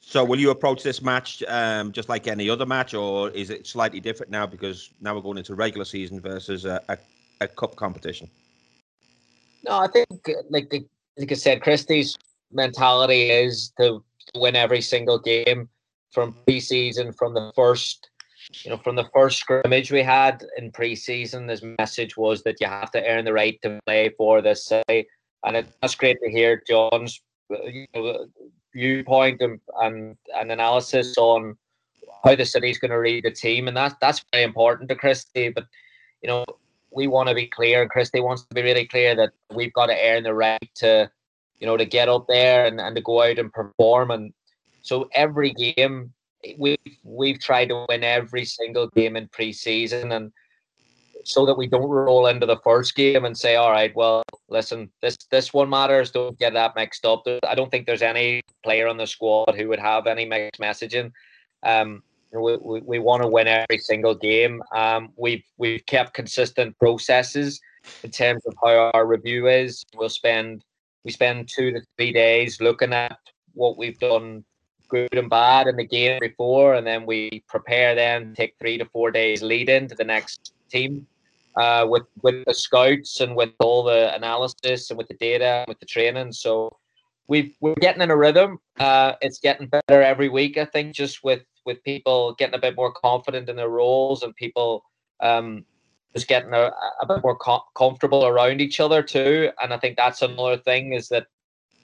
[0.00, 3.66] So will you approach this match um, just like any other match, or is it
[3.66, 6.98] slightly different now because now we're going into regular season versus a, a,
[7.40, 8.28] a cup competition?
[9.64, 10.08] No, I think
[10.50, 10.72] like
[11.16, 12.16] like I said, Christy's
[12.52, 14.02] mentality is to
[14.34, 15.68] win every single game
[16.10, 16.50] from mm-hmm.
[16.50, 18.10] preseason, from the first,
[18.62, 21.48] you know, from the first scrimmage we had in preseason.
[21.48, 25.06] His message was that you have to earn the right to play for this city,
[25.44, 28.24] and it, that's great to hear John's uh, you know, uh,
[28.72, 31.56] viewpoint and, and, and analysis on
[32.24, 35.48] how the city's going to read the team, and that that's very important to Christy.
[35.48, 35.66] But
[36.22, 36.44] you know,
[36.90, 39.86] we want to be clear, and Christy wants to be really clear that we've got
[39.86, 41.10] to earn the right to,
[41.60, 44.10] you know, to get up there and, and to go out and perform.
[44.10, 44.32] And
[44.82, 46.12] so every game,
[46.58, 50.32] we've we've tried to win every single game in preseason, and
[51.24, 54.90] so that we don't roll into the first game and say, all right, well, listen,
[55.02, 56.10] this this one matters.
[56.10, 57.24] Don't get that mixed up.
[57.46, 61.12] I don't think there's any player on the squad who would have any mixed messaging.
[61.62, 64.62] Um, we, we, we want to win every single game.
[64.74, 67.60] Um, we've we've kept consistent processes
[68.02, 69.84] in terms of how our review is.
[69.94, 70.64] We'll spend
[71.04, 73.18] we spend two to three days looking at
[73.54, 74.44] what we've done
[74.88, 77.94] good and bad in the game before, and then we prepare.
[77.94, 81.06] Then take three to four days lead into the next team
[81.56, 85.68] uh, with with the scouts and with all the analysis and with the data and
[85.68, 86.32] with the training.
[86.32, 86.76] So
[87.28, 88.58] we we're getting in a rhythm.
[88.78, 90.58] Uh, it's getting better every week.
[90.58, 94.34] I think just with with people getting a bit more confident in their roles and
[94.34, 94.84] people
[95.20, 95.64] um,
[96.14, 99.50] just getting a, a bit more com- comfortable around each other too.
[99.62, 101.26] And I think that's another thing is that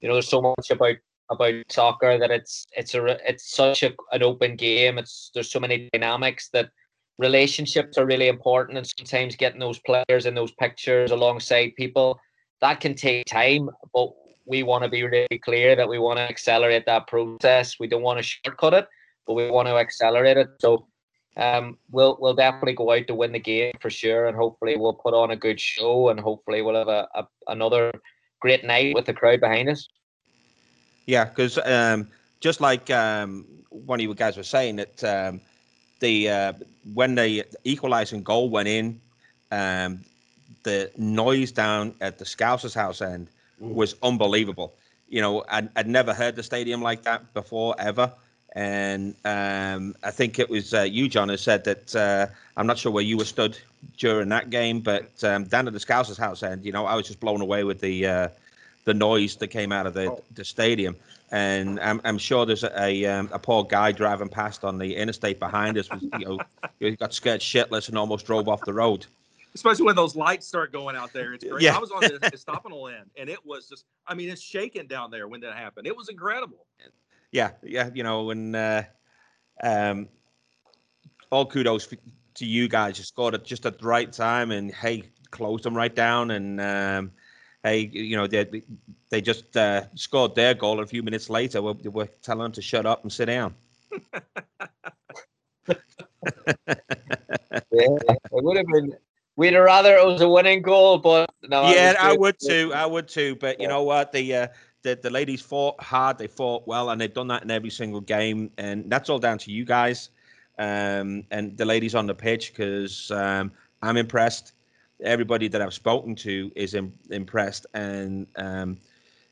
[0.01, 0.97] you know there's so much about
[1.31, 4.99] about soccer that it's it's a it's such a, an open game.
[4.99, 6.71] It's there's so many dynamics that
[7.19, 12.21] relationships are really important and sometimes getting those players in those pictures alongside people
[12.61, 14.11] that can take time but
[14.47, 18.03] we want to be really clear that we want to accelerate that process we don't
[18.03, 18.87] want to shortcut it
[19.27, 20.87] but we want to accelerate it so
[21.37, 24.93] um, we'll we'll definitely go out to win the game for sure and hopefully we'll
[24.93, 27.93] put on a good show and hopefully we'll have a, a another
[28.41, 29.89] great night with the crowd behind us
[31.07, 32.09] yeah because um,
[32.41, 35.41] just like um, one of you guys were saying that um,
[36.01, 36.53] the uh,
[36.95, 39.01] when the equalizing goal went in,
[39.51, 40.05] um,
[40.63, 44.75] the noise down at the Scousers house end was unbelievable.
[45.09, 48.13] You know, I'd, I'd never heard the stadium like that before ever.
[48.57, 52.79] And um, I think it was uh, you, John, who said that uh, I'm not
[52.79, 53.59] sure where you were stood
[53.99, 57.07] during that game, but um, down at the Scousers house end, you know, I was
[57.07, 58.29] just blown away with the uh,
[58.87, 60.23] the noise that came out of the, Oh.
[60.35, 60.97] the stadium.
[61.33, 64.97] And I'm, I'm sure there's a a, um, a poor guy driving past on the
[64.97, 65.91] interstate behind us.
[65.91, 66.41] Was, you know,
[66.81, 69.05] he got scared shitless and almost drove off the road.
[69.55, 71.35] especially when those lights start going out there.
[71.35, 71.63] It's great.
[71.63, 71.77] Yeah.
[71.77, 75.11] I was on the Estopano end, and it was just, I mean, it's shaking down
[75.11, 75.87] there when that happened.
[75.87, 76.65] It was incredible.
[77.33, 78.83] Yeah, yeah, you know, and uh,
[79.63, 80.09] um,
[81.31, 81.89] all kudos
[82.35, 82.99] to you guys.
[82.99, 86.61] You scored at just at the right time, and hey, closed them right down, and
[86.61, 87.13] um,
[87.63, 88.63] hey, you know, they
[89.11, 90.81] they just uh, scored their goal.
[90.81, 93.55] A few minutes later, we're, we're telling them to shut up and sit down.
[97.73, 98.97] Yeah, it would have been.
[99.37, 101.71] We'd rather it was a winning goal, but no.
[101.71, 102.73] yeah, was I would too.
[102.75, 103.37] I would too.
[103.37, 104.13] But you know what?
[104.13, 104.47] The uh,
[104.87, 106.17] the the ladies fought hard.
[106.17, 108.51] They fought well, and they've done that in every single game.
[108.57, 110.11] And that's all down to you guys,
[110.59, 112.53] um, and the ladies on the pitch.
[112.53, 114.53] Because um, I'm impressed.
[115.03, 118.79] Everybody that I've spoken to is Im- impressed, and um,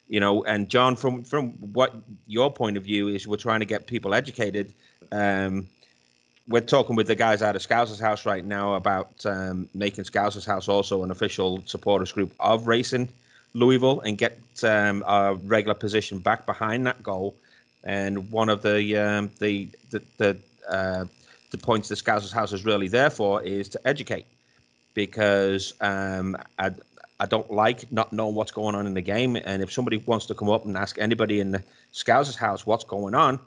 [0.09, 1.95] you know, and John, from from what
[2.27, 4.75] your point of view is, we're trying to get people educated.
[5.13, 5.69] Um,
[6.47, 10.45] we're talking with the guys out of Scousers House right now about um, making Scousers
[10.45, 13.09] House also an official supporters group of Racing
[13.55, 17.35] Louisville and get um, our regular position back behind that goal.
[17.85, 20.37] And one of the um, the the the,
[20.69, 21.05] uh,
[21.51, 24.27] the points the Scousers House is really there for is to educate,
[24.95, 26.71] because um, I
[27.21, 29.37] I don't like not knowing what's going on in the game.
[29.37, 31.63] And if somebody wants to come up and ask anybody in the
[31.93, 33.39] Scousers House what's going on,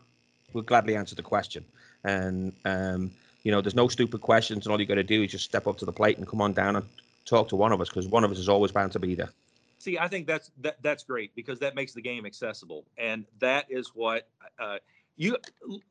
[0.54, 1.66] we'll gladly answer the question.
[2.04, 3.12] And um,
[3.44, 5.68] you know, there's no stupid questions, and all you got to do is just step
[5.68, 6.86] up to the plate and come on down and
[7.26, 9.30] talk to one of us, because one of us is always bound to be there.
[9.80, 13.66] See, I think that's that, that's great because that makes the game accessible, and that
[13.70, 14.28] is what
[14.60, 14.78] uh,
[15.16, 15.38] you.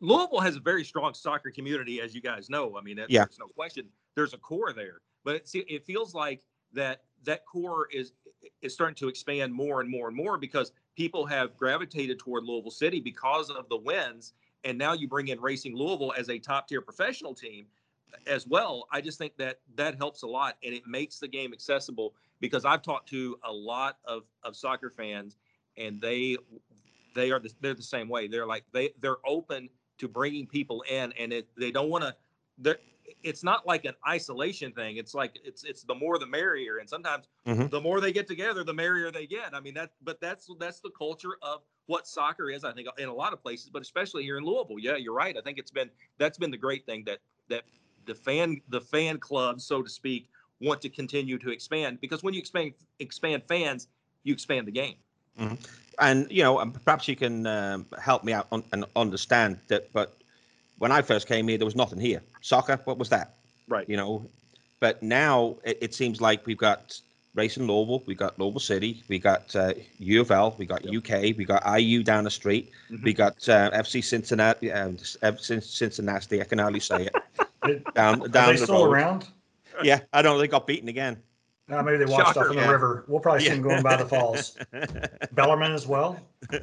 [0.01, 2.77] Louisville has a very strong soccer community, as you guys know.
[2.77, 3.25] I mean, that, Yeah.
[3.25, 3.87] there's no question.
[4.17, 8.13] There's a core there, but it, see, it feels like that that core is
[8.63, 12.71] is starting to expand more and more and more because people have gravitated toward Louisville
[12.71, 14.33] City because of the wins,
[14.65, 17.67] and now you bring in Racing Louisville as a top tier professional team
[18.27, 18.87] as well.
[18.91, 22.65] I just think that that helps a lot, and it makes the game accessible because
[22.65, 25.37] I've talked to a lot of, of soccer fans,
[25.77, 26.37] and they
[27.15, 28.29] they are the, they're the same way.
[28.29, 32.15] They're like they they're open to bringing people in, and it, they don't want to.
[32.59, 32.79] They're
[33.23, 34.97] it's not like an isolation thing.
[34.97, 37.71] It's like it's it's the more the merrier, and sometimes Mhm.
[37.71, 39.55] the more they get together, the merrier they get.
[39.55, 42.65] I mean that, but that's that's the culture of what soccer is.
[42.65, 44.79] I think in a lot of places, but especially here in Louisville.
[44.79, 45.37] Yeah, you're right.
[45.37, 47.65] I think it's been that's been the great thing that that
[48.07, 50.29] the fan the fan clubs, so to speak,
[50.61, 53.89] want to continue to expand because when you expand expand fans,
[54.25, 54.97] you expand the game.
[55.99, 59.93] and you know, and perhaps you can um, help me out on, and understand that.
[59.93, 60.17] But
[60.79, 62.23] when I first came here, there was nothing here.
[62.41, 63.35] Soccer, what was that?
[63.69, 63.89] Right.
[63.89, 64.25] You know,
[64.81, 66.99] but now it, it seems like we've got
[67.35, 71.37] Racing Louisville, we got Louisville City, we got uh, U of L, we got UK,
[71.37, 73.03] we got IU down the street, Mhm.
[73.03, 76.41] we got uh, FC Cincinnati, um, Cincinnati.
[76.41, 77.15] I can hardly say it.
[77.67, 78.93] Did- Down Are down they the still road.
[78.93, 79.29] around?
[79.83, 80.39] Yeah, I don't.
[80.39, 81.23] They got beaten again.
[81.69, 82.41] No, maybe they washed Shocker.
[82.47, 82.71] up in the Yeah.
[82.71, 83.05] river.
[83.09, 84.57] We'll probably see them going by the falls.
[85.33, 86.19] Bellarmine as well.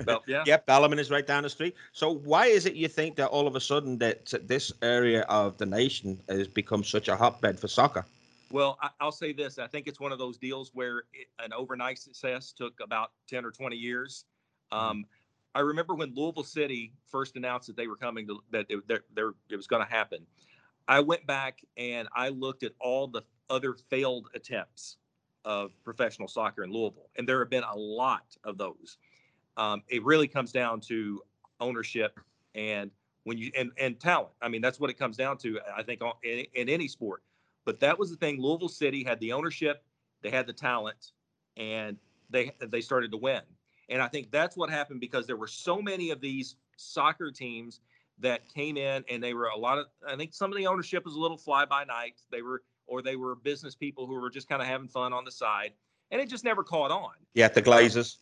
[0.07, 0.43] Well, yeah.
[0.45, 1.75] Yep, Bellarmine is right down the street.
[1.91, 5.57] So why is it you think that all of a sudden that this area of
[5.57, 8.05] the nation has become such a hotbed for soccer?
[8.49, 11.51] Well, I, I'll say this: I think it's one of those deals where it, an
[11.53, 14.25] overnight success took about ten or twenty years.
[14.71, 15.05] Um,
[15.53, 19.01] I remember when Louisville City first announced that they were coming to that it, that
[19.13, 20.25] there it was going to happen.
[20.87, 24.97] I went back and I looked at all the other failed attempts
[25.45, 28.97] of professional soccer in Louisville, and there have been a lot of those.
[29.57, 31.21] Um, it really comes down to
[31.59, 32.19] ownership
[32.55, 32.91] and
[33.23, 34.33] when you and, and talent.
[34.41, 35.59] I mean, that's what it comes down to.
[35.75, 37.23] I think in, in any sport.
[37.65, 38.41] But that was the thing.
[38.41, 39.83] Louisville City had the ownership,
[40.21, 41.11] they had the talent,
[41.55, 41.97] and
[42.29, 43.41] they they started to win.
[43.89, 47.79] And I think that's what happened because there were so many of these soccer teams
[48.19, 49.87] that came in, and they were a lot of.
[50.07, 52.21] I think some of the ownership was a little fly by night.
[52.31, 55.25] They were or they were business people who were just kind of having fun on
[55.25, 55.71] the side,
[56.11, 57.11] and it just never caught on.
[57.35, 58.17] Yeah, the Glazers.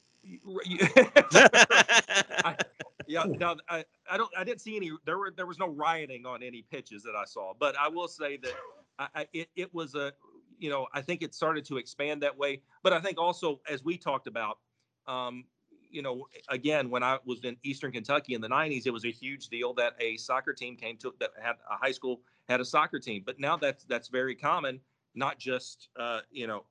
[3.07, 6.25] yeah, now I, I don't I didn't see any there were there was no rioting
[6.25, 8.53] on any pitches that I saw, but I will say that
[8.99, 10.13] I, I it, it was a
[10.59, 13.83] you know I think it started to expand that way, but I think also as
[13.83, 14.59] we talked about,
[15.07, 15.43] um,
[15.91, 19.11] you know, again when I was in Eastern Kentucky in the '90s, it was a
[19.11, 22.65] huge deal that a soccer team came to that had a high school had a
[22.65, 24.79] soccer team, but now that's that's very common,
[25.15, 26.65] not just uh, you know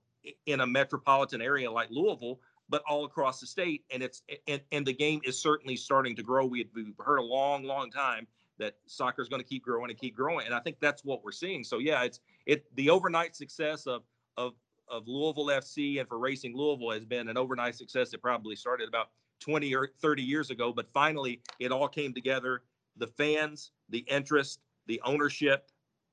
[0.47, 3.85] in a metropolitan area like Louisville, but all across the state.
[3.91, 6.47] And it's and, and the game is certainly starting to grow.
[6.47, 8.27] We, we've heard a long, long time
[8.59, 10.47] that soccer is going to keep growing and keep growing.
[10.47, 11.65] And I think that's what we're seeing.
[11.65, 14.03] So yeah, it's it the overnight success of
[14.37, 14.55] of
[14.91, 18.13] of Louisville FC and for Racing Louisville has been an overnight success.
[18.13, 19.11] It probably started about
[19.41, 22.63] 20 or 30 years ago, but finally it all came together.
[22.97, 25.71] The fans, the interest, the ownership,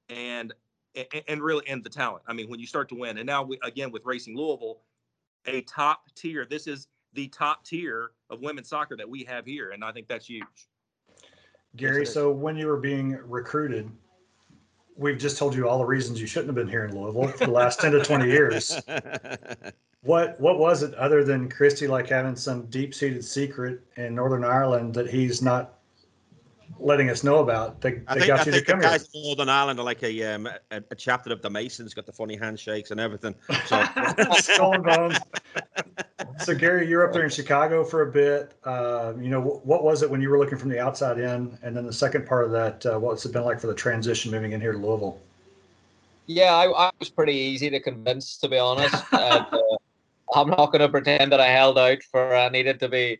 [0.09, 0.53] and
[1.27, 2.23] and really and the talent.
[2.27, 4.81] I mean, when you start to win, and now we, again with Racing Louisville,
[5.45, 6.45] a top tier.
[6.45, 10.07] This is the top tier of women's soccer that we have here, and I think
[10.07, 10.69] that's huge.
[11.75, 13.91] Gary, so when you were being recruited,
[14.97, 17.45] we've just told you all the reasons you shouldn't have been here in Louisville for
[17.45, 18.79] the last 10 to 20 years.
[20.03, 24.93] What what was it other than Christy like having some deep-seated secret in Northern Ireland
[24.93, 25.79] that he's not
[26.79, 29.09] letting us know about I that think, got I you think to the come guys
[29.11, 29.21] here?
[29.21, 32.13] in Northern Ireland are like a, um, a a chapter of the Masons, got the
[32.13, 33.35] funny handshakes and everything.
[33.65, 33.83] So
[34.33, 35.17] Skull and bones.
[36.39, 38.53] So Gary, you're up there in Chicago for a bit.
[38.63, 41.57] Uh, you know, wh- what was it when you were looking from the outside in?
[41.63, 44.31] And then the second part of that, uh, what's it been like for the transition
[44.31, 45.19] moving in here to Louisville?
[46.27, 48.95] Yeah, I, I was pretty easy to convince, to be honest.
[49.13, 49.77] and, uh,
[50.35, 53.19] I'm not going to pretend that I held out for I needed to be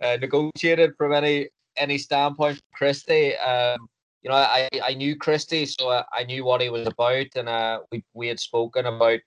[0.00, 2.62] uh, negotiated from any any standpoint.
[2.72, 3.88] Christy, um,
[4.22, 7.48] you know, I I knew Christy, so I, I knew what he was about, and
[7.48, 9.20] uh, we we had spoken about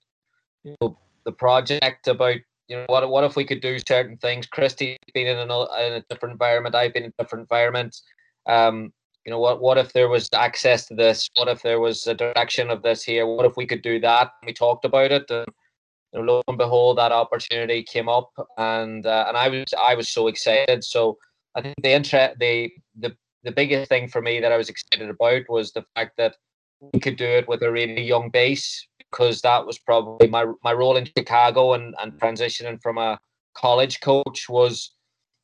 [0.64, 2.38] you know the project about
[2.70, 4.46] you know what what if we could do certain things.
[4.46, 6.76] Christy's been in a in a different environment.
[6.76, 8.02] I've been in different environments.
[8.46, 8.92] Um,
[9.26, 12.14] you know what what if there was access to this what if there was a
[12.14, 15.46] direction of this here what if we could do that we talked about it and
[16.12, 19.94] you know, lo and behold that opportunity came up and uh, and i was i
[19.94, 21.18] was so excited so
[21.54, 23.14] i think the interest the the
[23.44, 26.36] the biggest thing for me that i was excited about was the fact that
[26.92, 30.72] we could do it with a really young base because that was probably my my
[30.72, 33.18] role in chicago and and transitioning from a
[33.54, 34.92] college coach was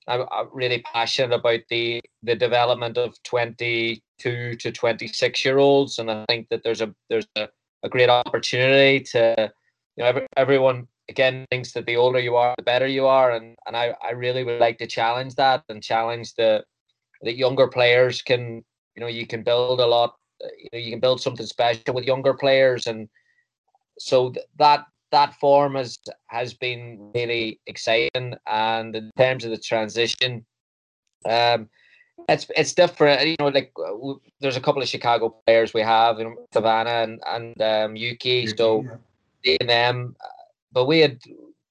[0.09, 6.25] I'm, really passionate about the the development of 22 to 26 year olds, and I
[6.29, 7.49] think that there's a there's a,
[7.83, 9.53] a great opportunity to
[9.97, 13.33] you know every, everyone again thinks that the older you are, the better you are,
[13.33, 16.64] and and I, I really would like to challenge that and challenge the
[17.23, 18.64] the younger players can
[18.95, 22.05] you know you can build a lot you know you can build something special with
[22.05, 23.09] younger players and
[23.99, 28.35] so th- that that form has has been really exciting.
[28.47, 30.45] And in terms of the transition,
[31.29, 31.69] um,
[32.29, 33.27] it's it's different.
[33.27, 36.47] You know, like uh, w- there's a couple of Chicago players we have, you know,
[36.53, 38.47] Savannah and and um, Yuki.
[38.57, 38.97] So Yeah.
[39.45, 40.29] seeing them, uh,
[40.73, 41.21] but we had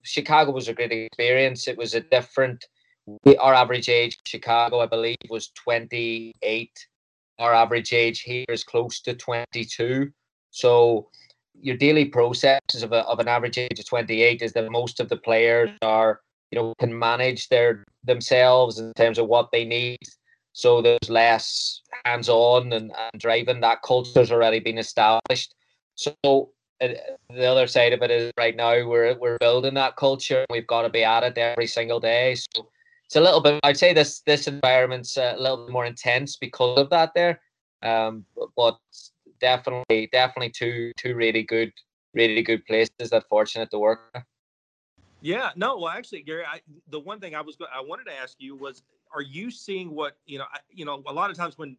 [0.04, 1.68] Chicago was a great experience.
[1.68, 2.66] It was a different.
[3.24, 6.88] We, our average age, Chicago, I believe, was 28.
[7.38, 10.12] Our average age here is close to 22.
[10.50, 11.10] So
[11.62, 15.10] your daily processes of, a, of an average age of 28 is that most of
[15.10, 20.00] the players are you know can manage their themselves in terms of what they need.
[20.54, 23.60] So there's less hands-on and, and driving.
[23.60, 25.54] That culture's already been established.
[25.96, 26.16] So
[26.82, 26.90] uh,
[27.30, 30.46] the other side of it is right now we're we're building that culture.
[30.50, 32.36] We've got to be at it every single day.
[32.36, 32.70] So
[33.06, 36.78] it's a little bit i'd say this this environment's a little bit more intense because
[36.80, 37.42] of that there.
[37.84, 38.80] Um but, but
[39.40, 41.72] definitely definitely two two really good
[42.14, 44.26] really good places that fortunate to work
[45.22, 48.36] Yeah, no, well, actually, Gary, I, the one thing I was I wanted to ask
[48.38, 50.46] you was, are you seeing what you know?
[50.54, 51.78] I, you know, a lot of times when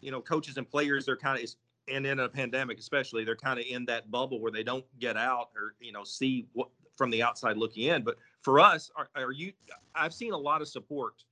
[0.00, 1.48] you know coaches and players, they're kind of,
[1.86, 5.16] and in a pandemic especially, they're kind of in that bubble where they don't get
[5.16, 8.02] out or you know see what from the outside looking in.
[8.02, 9.52] But for us, are, are you?
[9.94, 11.22] I've seen a lot of support,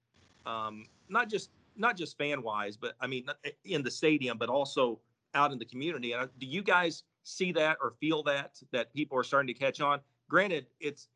[0.47, 3.27] um, not just not just fan wise, but I mean
[3.64, 5.01] in the stadium, but also
[5.35, 6.12] out in the community.
[6.12, 9.81] And do you guys see that or feel that that people are starting to catch
[9.81, 10.01] on?
[10.29, 11.09] Granted, it's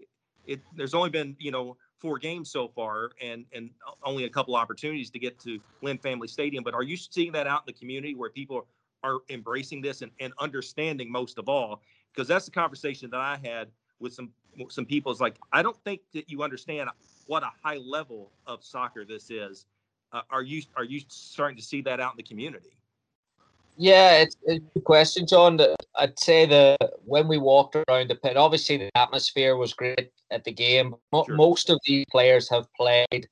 [0.47, 3.71] it there's only been you know four games so far and and
[4.03, 6.65] only a couple opportunities to get to Lynn Family Stadium.
[6.65, 8.67] But are you seeing that out in the community where people
[9.03, 11.83] are embracing this and, and understanding most of all?
[12.13, 13.69] Because that's the conversation that I had
[14.01, 14.31] with some
[14.69, 15.13] some people.
[15.13, 16.91] Is like I don't think that you understand
[17.27, 19.67] what a high level of soccer this is.
[20.13, 22.80] Uh, are you are you starting to see that out in the community?
[23.77, 25.59] Yeah, it's, it's a good question, John.
[25.97, 30.45] I'd say the when we walked around the pit, obviously the atmosphere was great at
[30.45, 30.95] the game.
[31.15, 31.25] Sure.
[31.31, 33.29] Most of these players have played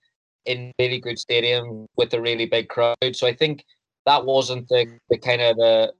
[0.46, 3.64] in really good stadium with a really big crowd, so I think
[4.06, 5.92] that wasn't the, the kind of the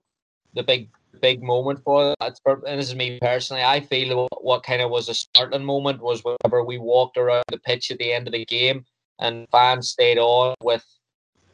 [0.55, 0.89] the big
[1.21, 3.63] big moment for for, and this is me personally.
[3.63, 7.43] I feel what, what kind of was a starting moment was whenever we walked around
[7.51, 8.85] the pitch at the end of the game
[9.19, 10.85] and fans stayed on with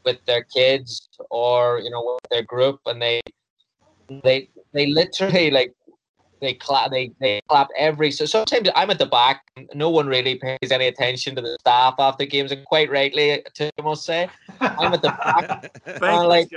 [0.05, 3.21] with their kids or you know with their group and they
[4.23, 5.73] they they literally like
[6.41, 9.41] they clap they, they clap every so sometimes I'm at the back
[9.73, 13.71] no one really pays any attention to the staff after games and quite rightly to
[13.79, 14.29] I must say
[14.61, 16.49] I'm at the back Thank like-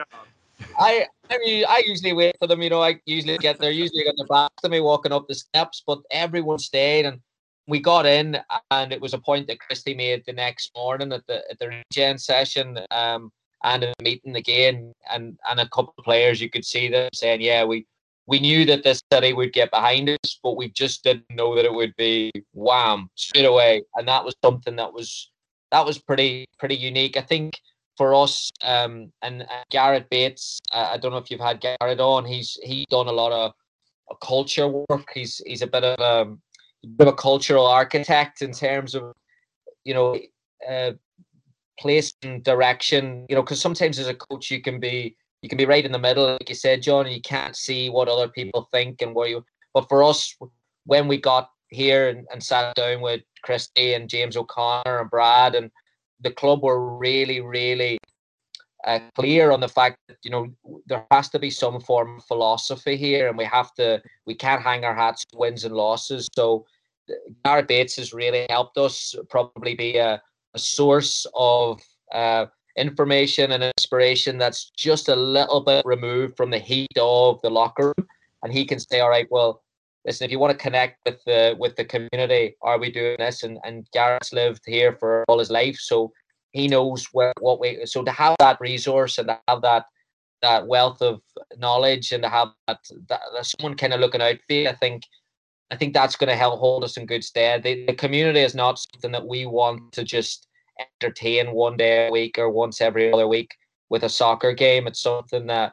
[0.78, 2.62] I I mean, I usually wait for them.
[2.62, 3.70] You know, I usually get there.
[3.70, 7.20] Usually got the back to me walking up the steps, but everyone stayed and
[7.66, 8.38] we got in.
[8.70, 11.68] And it was a point that Christy made the next morning at the at the
[11.68, 13.30] regen session, um,
[13.64, 14.92] and the meeting again.
[15.10, 17.86] And and a couple of players, you could see them saying, "Yeah, we
[18.26, 21.64] we knew that this city would get behind us, but we just didn't know that
[21.64, 25.30] it would be wham straight away." And that was something that was
[25.72, 27.16] that was pretty pretty unique.
[27.16, 27.60] I think
[27.98, 30.60] for us um, and, and Garrett Bates.
[30.72, 32.24] Uh, I don't know if you've had Garrett on.
[32.24, 33.52] He's he's done a lot of,
[34.08, 35.08] of culture work.
[35.12, 36.40] He's he's a bit of um,
[36.84, 39.12] a bit of a cultural architect in terms of
[39.84, 40.16] you know
[40.66, 40.92] uh,
[41.78, 43.26] place and direction.
[43.28, 45.92] You know, because sometimes as a coach you can be you can be right in
[45.92, 47.06] the middle, like you said, John.
[47.06, 49.44] And you can't see what other people think and where you.
[49.72, 50.36] But for us,
[50.84, 55.54] when we got here and, and sat down with Christy and James O'Connor and Brad
[55.54, 55.70] and
[56.20, 57.98] the club were really, really
[58.84, 60.48] uh, clear on the fact that you know
[60.86, 64.62] there has to be some form of philosophy here, and we have to we can't
[64.62, 66.28] hang our hats wins and losses.
[66.34, 66.64] So
[67.44, 70.22] Gareth Bates has really helped us probably be a,
[70.58, 71.80] a source of
[72.12, 72.46] uh,
[72.76, 77.86] information and inspiration that's just a little bit removed from the heat of the locker
[77.86, 78.06] room,
[78.42, 79.62] and he can say, "All right, well."
[80.08, 83.42] listen, if you want to connect with the with the community, are we doing this?
[83.42, 86.12] And and Garrett's lived here for all his life, so
[86.52, 87.84] he knows where what we.
[87.84, 89.84] So to have that resource and to have that
[90.40, 91.20] that wealth of
[91.58, 92.78] knowledge and to have that,
[93.08, 95.02] that, that someone kind of looking out for you, I think.
[95.70, 97.62] I think that's going to help hold us in good stead.
[97.62, 100.47] The, the community is not something that we want to just
[100.78, 103.54] entertain one day a week or once every other week
[103.88, 104.86] with a soccer game.
[104.86, 105.72] It's something that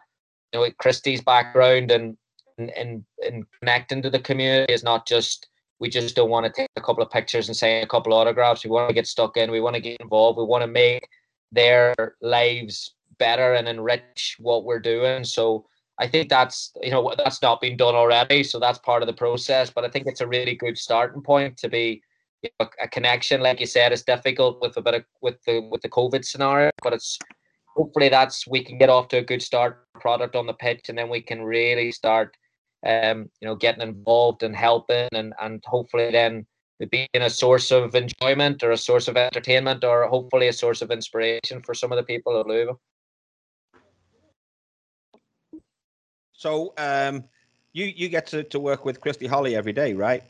[0.53, 2.17] you know, Christy's background and
[2.57, 5.49] and, and, connecting to the community is not just
[5.79, 8.17] we just don't want to take a couple of pictures and say a couple of
[8.17, 8.63] autographs.
[8.63, 9.51] We want to get stuck in.
[9.51, 10.37] We want to get involved.
[10.37, 11.05] We want to make
[11.51, 15.25] their lives better and enrich what we're doing.
[15.25, 15.65] So
[15.99, 18.43] I think that's you know that's not been done already.
[18.43, 19.69] So that's part of the process.
[19.69, 22.01] But I think it's a really good starting point to be
[22.45, 23.41] you know, a connection.
[23.41, 26.71] Like you said, it's difficult with a bit of with the with the COVID scenario,
[26.83, 27.17] but it's
[27.75, 30.97] hopefully that's we can get off to a good start product on the pitch, and
[30.97, 32.35] then we can really start
[32.85, 36.45] um, you know, getting involved and helping, and and hopefully then
[36.91, 40.91] being a source of enjoyment or a source of entertainment or hopefully a source of
[40.91, 42.81] inspiration for some of the people of Louisville.
[46.33, 47.23] So um,
[47.71, 50.23] you you get to, to work with Christy Holly every day, right?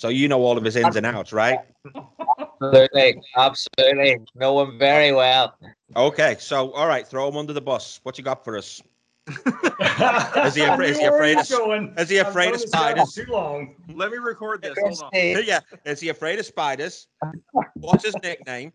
[0.00, 1.58] So you know all of his ins and outs, right?
[2.62, 4.16] Absolutely, absolutely.
[4.34, 5.54] Know him very well.
[5.94, 8.00] Okay, so all right, throw him under the bus.
[8.02, 8.80] What you got for us?
[9.28, 10.88] is he afraid?
[10.88, 11.46] Is he afraid of?
[11.50, 11.94] Going.
[11.98, 13.12] Is he afraid of spiders?
[13.12, 13.74] Too long.
[13.92, 14.74] Let me record this.
[14.80, 15.10] Hold on.
[15.12, 15.60] Yeah.
[15.84, 17.06] Is he afraid of spiders?
[17.74, 18.72] What's his nickname?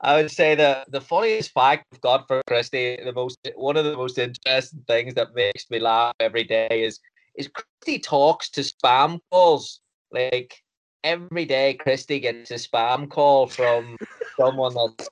[0.00, 3.84] I would say the the funniest fact I've got for Christy, the most one of
[3.84, 6.98] the most interesting things that makes me laugh every day is
[7.36, 9.80] is Christy talks to spam calls
[10.10, 10.54] like
[11.04, 13.96] every day Christy gets a spam call from
[14.40, 15.08] someone that's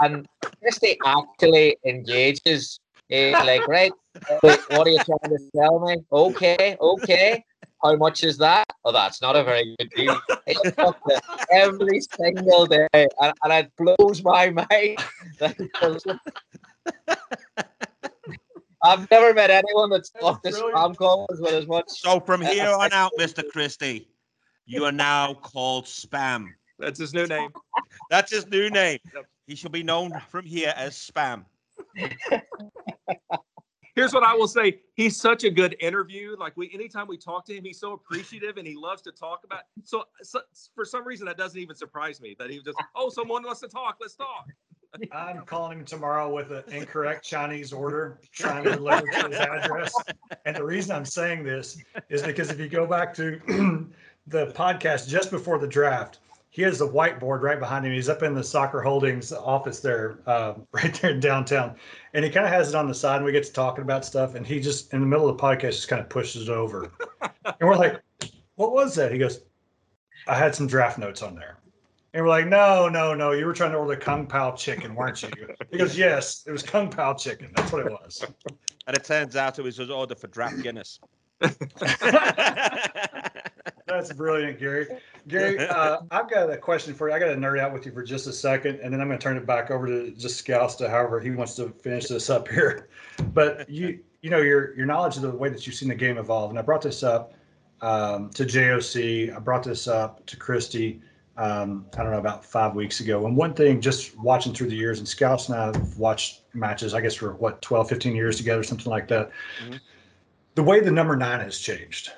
[0.00, 0.26] and
[0.62, 2.78] Christy actually engages
[3.10, 3.92] eh, like right
[4.68, 5.96] what are you trying to tell me?
[6.12, 7.44] Okay okay
[7.82, 8.64] how much is that?
[8.84, 10.16] Oh that's not a very good deal.
[11.50, 14.98] Every single day and, and it blows my mind
[18.84, 22.68] I've never met anyone that's talked to spam calls with as much so from here
[22.68, 23.48] on out Mr.
[23.48, 24.08] Christy
[24.66, 26.48] you are now called Spam.
[26.78, 27.50] That's his new name.
[28.10, 28.98] That's his new name.
[29.46, 31.44] He shall be known from here as Spam.
[33.94, 34.80] Here's what I will say.
[34.94, 36.34] He's such a good interview.
[36.38, 39.40] Like we, anytime we talk to him, he's so appreciative and he loves to talk
[39.44, 39.60] about.
[39.84, 40.40] So, so
[40.74, 43.60] for some reason, that doesn't even surprise me that he was just, oh, someone wants
[43.60, 43.98] to talk.
[44.00, 44.46] Let's talk.
[45.12, 49.94] I'm calling him tomorrow with an incorrect Chinese order trying to deliver to his address.
[50.44, 53.40] And the reason I'm saying this is because if you go back to
[54.26, 56.18] the podcast just before the draft.
[56.50, 57.92] He has a whiteboard right behind him.
[57.92, 61.76] He's up in the Soccer Holdings office there, uh, right there in downtown,
[62.12, 63.16] and he kind of has it on the side.
[63.16, 65.42] And we get to talking about stuff, and he just in the middle of the
[65.42, 68.02] podcast just kind of pushes it over, and we're like,
[68.56, 69.40] "What was that?" He goes,
[70.26, 71.56] "I had some draft notes on there."
[72.14, 73.32] And we're like, no, no, no.
[73.32, 75.30] You were trying to order Kung Pao chicken, weren't you?
[75.70, 77.50] He goes, yes, it was Kung Pao chicken.
[77.56, 78.24] That's what it was.
[78.86, 81.00] And it turns out it was his order for draft Guinness.
[83.92, 84.86] That's brilliant, Gary.
[85.28, 87.14] Gary, uh, I've got a question for you.
[87.14, 89.18] I got to nerd out with you for just a second, and then I'm going
[89.18, 92.30] to turn it back over to just Scouse to however he wants to finish this
[92.30, 92.88] up here.
[93.32, 96.16] But you, you know, your your knowledge of the way that you've seen the game
[96.16, 97.34] evolve, and I brought this up
[97.80, 99.34] um, to JOC.
[99.34, 101.00] I brought this up to Christy.
[101.42, 103.26] Um, I don't know about five weeks ago.
[103.26, 106.94] And one thing, just watching through the years, and Scouse and I have watched matches,
[106.94, 109.32] I guess for what 12, 15 years together, something like that.
[109.66, 109.80] Mhm.
[110.54, 112.12] The way the number nine has changed.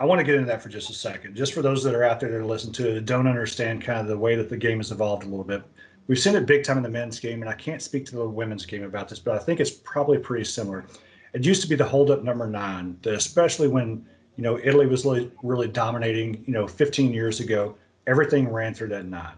[0.00, 2.02] I want to get into that for just a second, just for those that are
[2.02, 4.78] out there that listen to it don't understand kind of the way that the game
[4.78, 5.62] has evolved a little bit.
[6.08, 8.28] We've seen it big time in the men's game, and I can't speak to the
[8.28, 10.84] women's game about this, but I think it's probably pretty similar.
[11.32, 14.04] It used to be the hold up number nine, especially when
[14.34, 17.76] you know Italy was really, really dominating, you know, 15 years ago,
[18.08, 19.34] everything ran through that nine.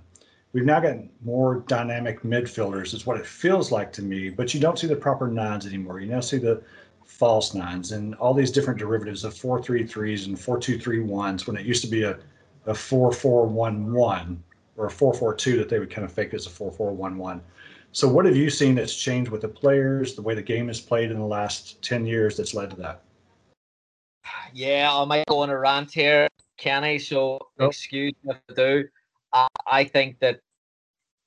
[0.52, 4.60] We've now got more dynamic midfielders, is what it feels like to me, but you
[4.60, 6.00] don't see the proper nines anymore.
[6.00, 6.62] You now see the
[7.04, 11.00] false nines and all these different derivatives of four three threes and four two three
[11.00, 12.18] ones when it used to be a,
[12.66, 14.42] a four four one one
[14.76, 16.92] or a four four two that they would kind of fake as a four four
[16.92, 17.42] one one.
[17.92, 20.80] So what have you seen that's changed with the players, the way the game is
[20.80, 23.02] played in the last ten years that's led to that?
[24.54, 26.28] Yeah, I might go on a rant here,
[26.60, 26.98] Kenny.
[26.98, 28.84] So excuse me if I do.
[29.32, 30.40] I, I think that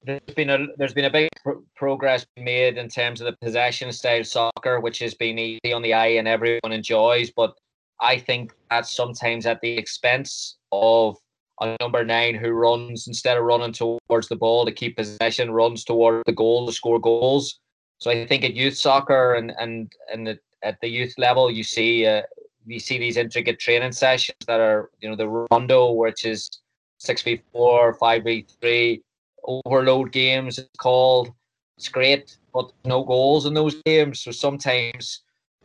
[0.03, 3.91] there's been a there's been a big pro- progress made in terms of the possession
[3.91, 7.31] style soccer, which has been easy on the eye and everyone enjoys.
[7.31, 7.53] But
[7.99, 11.17] I think that's sometimes at the expense of
[11.61, 15.83] a number nine who runs instead of running towards the ball to keep possession, runs
[15.83, 17.59] towards the goal to score goals.
[17.99, 21.63] So I think at youth soccer and and and at, at the youth level, you
[21.63, 22.23] see uh,
[22.65, 26.49] you see these intricate training sessions that are you know the rondo, which is
[26.97, 29.01] six v four, five v three,
[29.43, 30.59] overload games.
[30.59, 31.33] It's called.
[31.77, 34.21] It's great, but no goals in those games.
[34.21, 35.21] So sometimes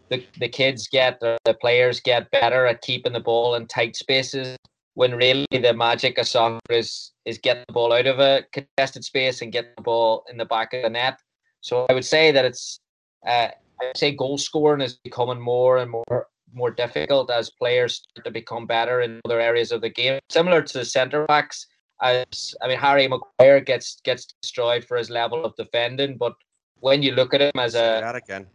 [0.08, 3.96] the the kids get the, the players get better at keeping the ball in tight
[3.96, 4.56] spaces
[4.94, 9.04] when really the magic of soccer is is getting the ball out of a contested
[9.04, 11.20] space and getting the ball in the back of the net.
[11.60, 12.80] So I would say that it's
[13.26, 13.48] uh,
[13.80, 18.30] I'd say goal scoring is becoming more and more more difficult as players start to
[18.30, 20.18] become better in other areas of the game.
[20.30, 21.66] Similar to centre backs,
[22.02, 26.34] as I mean Harry Maguire gets gets destroyed for his level of defending, but
[26.80, 28.46] when you look at him as a that again.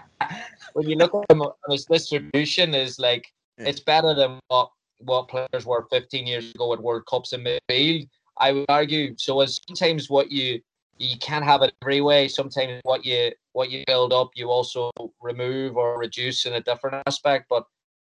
[0.74, 3.26] when you look at him his distribution is like
[3.58, 3.70] Yeah.
[3.70, 8.08] it's better than what what players were 15 years ago at World Cups in midfield.
[8.38, 9.16] I would argue.
[9.18, 10.62] So as sometimes what you
[10.98, 12.28] you can't have it every way.
[12.28, 14.91] Sometimes what you what you build up, you also
[15.22, 17.48] remove or reduce in a different aspect.
[17.50, 17.66] But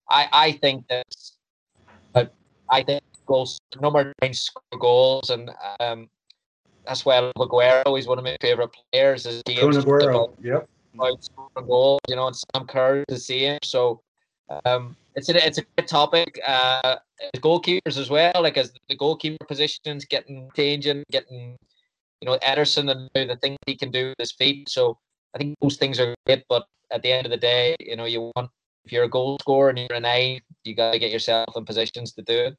[0.09, 1.05] I I think that
[2.13, 2.29] I,
[2.69, 6.09] I think goals number nine score goals and um
[6.85, 7.95] that's why Aguero.
[7.95, 9.23] He's one of my favorite players.
[9.23, 10.35] His game's Kun Aguero.
[10.41, 10.69] Yep.
[11.67, 13.59] goals, you know, and Sam Kerr to see him.
[13.63, 14.01] So
[14.65, 16.39] um, it's a it's a good topic.
[16.45, 16.97] Uh,
[17.37, 21.57] goalkeepers as well, like as the goalkeeper positions getting changing, getting
[22.21, 24.69] you know Ederson and the things he can do with his feet.
[24.69, 24.97] So
[25.33, 26.43] I think those things are great.
[26.49, 28.49] But at the end of the day, you know, you want
[28.85, 31.65] if you're a goal scorer and you're an eye, you got to get yourself in
[31.65, 32.57] positions to do it.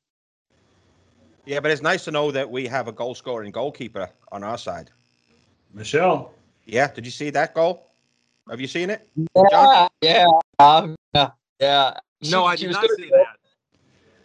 [1.44, 4.58] Yeah, but it's nice to know that we have a goal scoring goalkeeper on our
[4.58, 4.90] side.
[5.72, 6.32] Michelle.
[6.64, 7.86] Yeah, did you see that goal?
[8.50, 9.08] Have you seen it?
[9.36, 10.26] Yeah, yeah,
[10.58, 11.30] um, yeah,
[11.60, 11.94] yeah.
[12.22, 13.36] No, She- I did not see that.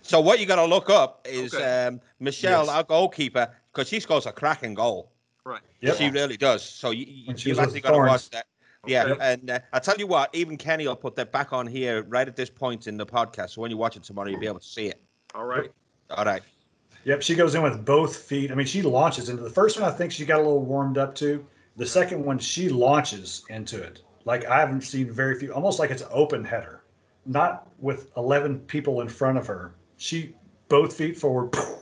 [0.02, 1.88] So what you got to look up is Okay.
[1.88, 2.70] um, Michelle, Yes.
[2.70, 5.12] our goalkeeper, because she scores a cracking goal.
[5.46, 5.62] Right.
[5.82, 5.96] Yep.
[5.96, 6.64] She really does.
[6.64, 8.46] So you, you, When she you've was with actually got to watch that.
[8.88, 9.34] Yeah, Okay.
[9.34, 12.28] and uh, I tell you what, even Kenny will put that back on here right
[12.28, 13.52] at this point in the podcast.
[13.52, 15.00] So when you watch it tomorrow, you'll be able to see it.
[15.36, 15.72] All right.
[16.10, 16.42] All right.
[17.04, 18.52] Yep, she goes in with both feet.
[18.52, 19.90] I mean, she launches into the first one.
[19.90, 21.46] I think she got a little warmed up to.
[21.78, 24.02] The second one, she launches into it.
[24.26, 26.84] Like I haven't seen very few, almost like it's an open header,
[27.26, 29.74] not with eleven people in front of her.
[29.98, 30.36] She
[30.70, 31.56] both feet forward,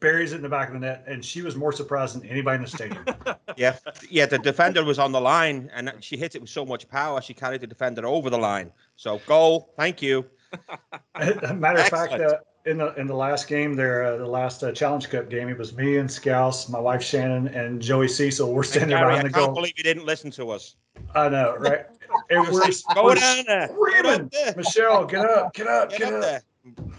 [0.00, 2.56] buries it in the back of the net, and she was more surprised than anybody
[2.56, 3.04] in the stadium.
[3.56, 3.76] Yeah,
[4.08, 4.26] yeah.
[4.26, 7.34] The defender was on the line, and she hit it with so much power, she
[7.34, 8.70] carried the defender over the line.
[8.94, 9.72] So goal.
[9.76, 10.24] Thank you.
[11.18, 12.22] Matter of fact, Excellent.
[12.22, 12.36] uh,
[12.66, 15.58] in the in the last game, there, uh, the last uh, Challenge Cup game, it
[15.58, 18.52] was me and Scouse, my wife Shannon, and Joey Cecil.
[18.52, 19.54] We're And standing there Gary, I behind can't the goal.
[19.56, 20.76] believe you didn't listen to us.
[21.16, 21.86] I know, right?
[22.30, 23.66] And It we're, was like, go we're down there.
[23.68, 24.54] Get screaming, up there.
[24.56, 26.20] Michelle, get up, get up, Get get up up.
[26.22, 26.42] there.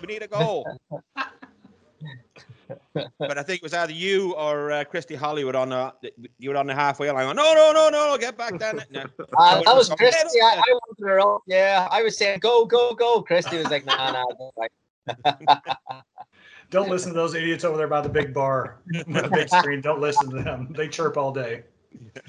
[0.01, 0.77] We need a goal.
[2.93, 5.93] But I think it was either you or uh, Christy Hollywood on the
[6.37, 7.25] you were on the halfway line.
[7.25, 8.81] Going, no, no, no, no, get back down.
[8.91, 9.05] No.
[9.37, 10.41] Uh, that was Get up Christy.
[10.41, 10.55] I.
[10.55, 11.41] I wanted her up.
[11.47, 13.21] Yeah, I was saying go, go, go.
[13.21, 14.25] Christy was like, nah, nah.
[14.39, 14.49] nah.
[14.57, 14.71] Like,
[16.69, 19.81] Don't listen to those idiots over there by the big bar with the big screen.
[19.81, 20.73] Don't listen to them.
[20.75, 21.63] They chirp all day.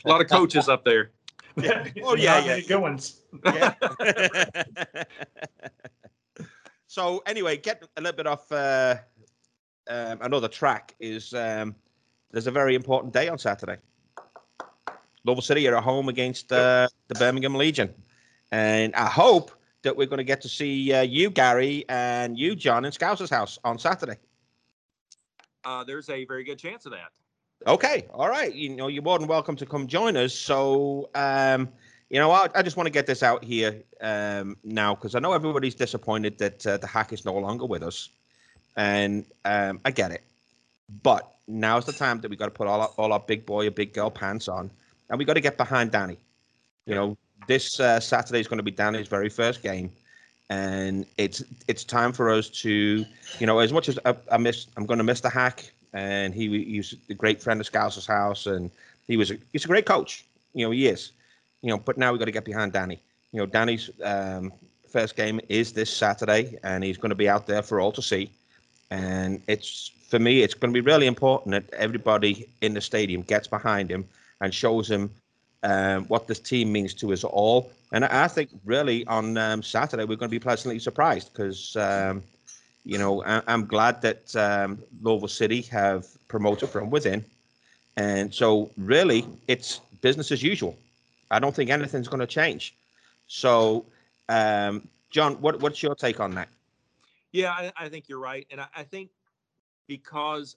[0.04, 1.10] A lot of coaches up there.
[1.56, 1.86] Yeah.
[2.04, 2.66] Oh, yeah, Not yeah, yeah.
[2.66, 3.20] Good ones.
[3.44, 3.74] Yeah.
[6.86, 8.96] so anyway, get a little bit off uh,
[9.88, 10.94] um, another track.
[11.00, 11.74] Is um,
[12.30, 13.76] there's a very important day on Saturday.
[15.24, 17.92] Louisville City are at home against uh, the Birmingham Legion,
[18.52, 19.50] and I hope
[19.82, 23.30] that we're going to get to see uh, you, Gary, and you, John, in Scouser's
[23.30, 24.16] house on Saturday.
[25.64, 27.12] uh, there's a very good chance of that.
[27.66, 28.54] Okay, all right.
[28.54, 30.34] You know, you're more than welcome to come join us.
[30.34, 31.68] So, um,
[32.08, 35.18] you know, I, I just want to get this out here um, now because I
[35.18, 38.08] know everybody's disappointed that uh, the hack is no longer with us,
[38.76, 40.22] and um, I get it.
[41.02, 43.66] But now's the time that we got to put all our, all our big boy
[43.66, 44.70] or big girl pants on,
[45.08, 46.18] and we got to get behind Danny.
[46.86, 47.16] You know,
[47.46, 49.90] this uh, Saturday is going to be Danny's very first game,
[50.48, 53.04] and it's it's time for us to,
[53.38, 56.34] you know, as much as I, I miss, I'm going to miss the hack and
[56.34, 58.70] he, he was a great friend of Scouse's house, and
[59.06, 60.24] he was a, he's a great coach.
[60.54, 61.12] You know, he is.
[61.62, 63.00] You know, but now we got to get behind Danny.
[63.32, 64.52] You know, Danny's um,
[64.88, 68.02] first game is this Saturday, and he's going to be out there for all to
[68.02, 68.30] see.
[68.90, 73.22] And it's for me, it's going to be really important that everybody in the stadium
[73.22, 74.06] gets behind him
[74.40, 75.10] and shows him
[75.62, 77.70] um, what this team means to us all.
[77.92, 82.22] And I think really on um, Saturday we're going to be pleasantly surprised because um,
[82.84, 87.24] you know, I, am glad that um, Louisville City have promoted from within.
[87.96, 90.76] And so, really, it's business as usual.
[91.30, 92.74] I don't think anything's going to change.
[93.28, 93.84] So,
[94.28, 96.48] um, John, what, what's your take on that?
[97.32, 98.46] Yeah, I, I think you're right.
[98.50, 99.10] And I, I think
[99.86, 100.56] because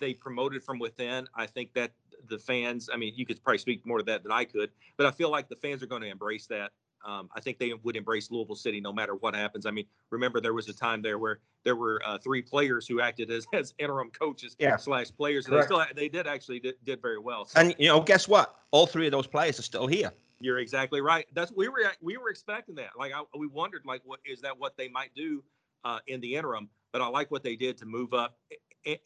[0.00, 1.92] they promoted from within, I think that
[2.28, 5.06] the fans, I mean, you could probably speak more to that than I could, but
[5.06, 6.72] I feel like the fans are going to embrace that.
[7.04, 9.66] Um, I think they would embrace Louisville City no matter what happens.
[9.66, 13.00] I mean, remember there was a time there where there were uh, three players who
[13.00, 14.76] acted as, as interim coaches yeah.
[14.76, 15.68] slash players, and Correct.
[15.68, 17.46] they still they did actually did, did very well.
[17.46, 18.54] So, and you know, guess what?
[18.70, 20.12] All three of those players are still here.
[20.40, 21.26] You're exactly right.
[21.34, 22.90] That's we were we were expecting that.
[22.96, 24.56] Like I, we wondered, like, what is that?
[24.58, 25.42] What they might do
[25.84, 26.68] uh, in the interim?
[26.92, 28.38] But I like what they did to move up.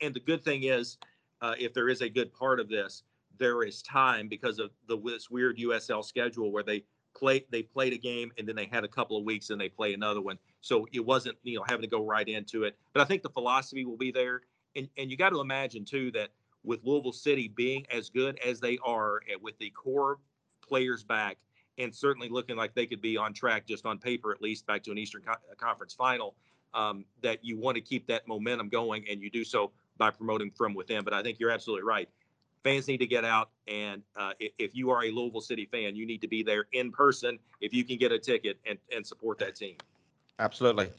[0.01, 0.99] And, the good thing is,
[1.43, 3.03] uh, if there is a good part of this,
[3.39, 7.93] there is time because of the this weird USL schedule where they play they played
[7.93, 10.39] a game and then they had a couple of weeks and they play another one.
[10.63, 12.77] So it wasn't you know having to go right into it.
[12.95, 14.43] But I think the philosophy will be there,
[14.75, 16.31] and and you got to imagine too that
[16.65, 20.19] with Louisville City being as good as they are with the core
[20.67, 21.37] players back
[21.79, 24.83] and certainly looking like they could be on track just on paper at least back
[24.83, 26.35] to an Eastern Co- Conference final.
[26.75, 30.51] Um, that you want to keep that momentum going, and you do so by promoting
[30.51, 31.05] from within.
[31.05, 32.09] But I think you're absolutely right
[32.67, 33.51] fans need to get out.
[33.69, 36.91] And uh, if you are a Louisville City fan, you need to be there in
[36.91, 39.77] person if you can get a ticket and, and support that team.
[40.41, 40.91] Absolutely.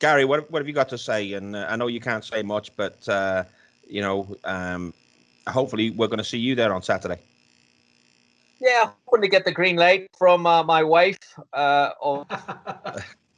[0.00, 1.34] Gary, what, what have you got to say?
[1.34, 3.44] And uh, I know you can't say much, but, uh,
[3.86, 4.92] you know, um,
[5.46, 7.20] hopefully we're going to see you there on Saturday.
[8.60, 11.18] Yeah, hoping to get the green light from uh, my wife.
[11.52, 12.26] Uh, or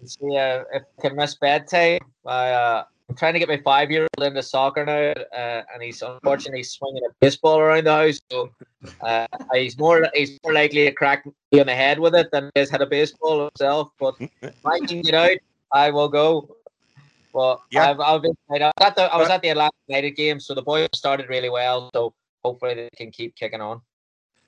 [0.07, 2.01] see uh, if I can miss bedtime.
[2.27, 5.83] I, uh, I'm trying to get my five year old into soccer now, uh, and
[5.83, 8.21] he's unfortunately swinging a baseball around the house.
[8.31, 8.51] So
[9.03, 12.51] uh, he's more he's more likely to crack me on the head with it than
[12.55, 13.91] he has had a baseball himself.
[13.99, 15.37] But if I can get out,
[15.73, 16.57] I will go.
[17.35, 17.91] But yeah.
[17.91, 20.63] I've, I've been, I, at the, I was at the Atlanta United game, so the
[20.63, 21.91] boys started really well.
[21.93, 23.81] So hopefully they can keep kicking on.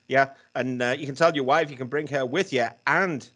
[0.07, 3.29] Yeah, and uh, you can tell your wife you can bring her with you and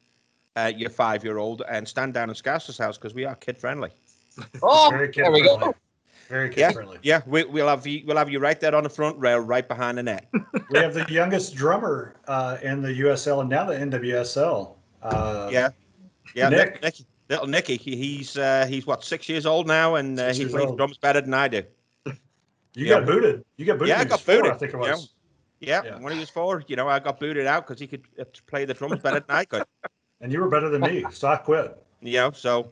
[0.56, 3.58] uh, your five year old and stand down in Scouser's house because we are kid
[3.58, 3.91] friendly.
[4.64, 5.76] Oh, Very there we go.
[6.30, 6.97] Very kid yeah, friendly.
[7.04, 8.04] Yeah, we, will have you.
[8.06, 10.30] We'll have you right there on the front rail, right behind the net.
[10.72, 14.76] we have the youngest drummer uh, in the USL and now the NWSL.
[15.04, 15.70] Uh, yeah,
[16.34, 16.82] yeah, Nick.
[16.82, 16.95] Nick,
[17.30, 17.78] little Nicky.
[17.78, 20.78] He's uh, he's what six years old now, and uh, he plays old.
[20.78, 21.64] drums better than I do.
[22.74, 22.99] You yeah.
[22.99, 23.43] got booted.
[23.58, 23.89] You got booted.
[23.89, 24.45] Yeah, I got booted.
[24.45, 25.10] Four, I think it was.
[25.60, 28.06] yeah, yeah, when he was four, you know, I got booted out because he could
[28.18, 29.66] uh, play the drums better than I could.
[30.22, 31.84] And you were better than me, so I quit.
[32.02, 32.72] Yeah, so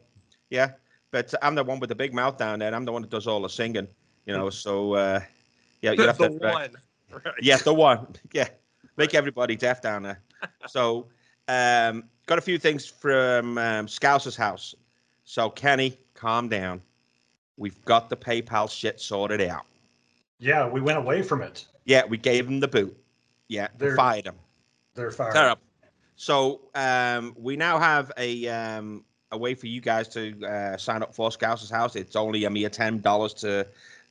[0.49, 0.71] yeah,
[1.11, 2.73] but I'm the one with the big mouth down there.
[2.73, 3.87] I'm the one that does all the singing,
[4.25, 4.49] you know.
[4.49, 5.19] So uh,
[5.81, 6.37] yeah, you have the to.
[6.37, 6.41] one.
[6.41, 6.71] Right.
[7.41, 8.15] Yeah, the one.
[8.33, 8.47] Yeah,
[8.97, 10.21] make everybody deaf down there.
[10.67, 11.07] so
[11.47, 14.75] um, got a few things from um, Scouse's house.
[15.23, 16.81] So Kenny, calm down.
[17.57, 19.65] We've got the PayPal shit sorted out.
[20.37, 21.65] Yeah, we went away from it.
[21.85, 22.95] Yeah, we gave him the boot.
[23.47, 24.35] Yeah, they fired him.
[24.93, 25.57] They're fired.
[26.19, 31.01] So um, we now have a um, a way for you guys to uh, sign
[31.01, 31.95] up for Scouse's House.
[31.95, 33.65] It's only a mere ten dollars to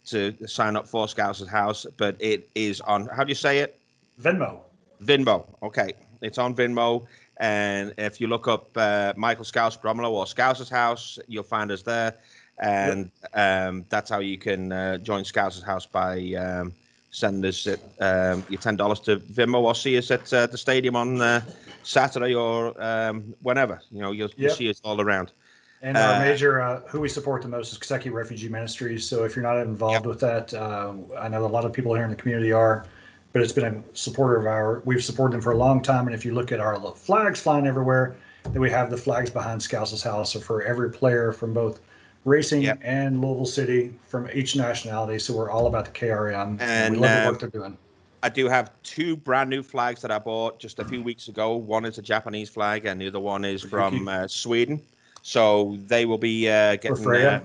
[0.07, 3.09] to sign up for Scouse's House, but it is on.
[3.09, 3.79] How do you say it?
[4.23, 4.61] Venmo.
[5.05, 5.45] Venmo.
[5.63, 5.93] Okay,
[6.23, 7.07] it's on Venmo,
[7.37, 11.83] and if you look up uh, Michael Scouse Gromolo or Scouse's House, you'll find us
[11.83, 12.15] there,
[12.59, 16.33] and um, that's how you can uh, join Scouse's House by.
[16.33, 16.73] Um,
[17.11, 17.67] send us
[18.01, 21.41] um, your ten dollars to Venmo or see us at uh, the stadium on uh,
[21.83, 23.81] Saturday or um, whenever.
[23.91, 24.39] You know, you'll, yep.
[24.39, 25.33] you'll, see us all around.
[25.81, 29.09] And our uh, major, uh, who we support the most is Kentucky Refugee Ministries.
[29.09, 30.07] So if you're not involved yep.
[30.07, 32.85] with that, uh, I know a lot of people here in the community are,
[33.33, 34.83] but it's been a supporter of our.
[34.85, 36.07] We've supported them for a long time.
[36.07, 39.63] And if you look at our flags flying everywhere, then we have the flags behind
[39.63, 40.33] Scouse's house.
[40.33, 41.81] So for every player from both
[42.29, 42.81] Racing Yep.
[42.83, 45.19] and Louisville City from each nationality.
[45.19, 46.61] So we're all about the KRM.
[46.61, 47.77] And, we love the um, work they're doing.
[48.23, 51.57] I do have two brand new flags that I bought just a few weeks ago.
[51.57, 54.83] One is a Japanese flag, and the other one is For from uh, Sweden.
[55.23, 57.31] So they will be uh, getting Freya?
[57.31, 57.41] Uh,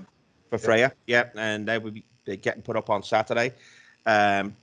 [0.50, 2.04] for Freya, yeah, and they will be
[2.36, 3.52] getting put up on Saturday.
[4.06, 4.54] Um,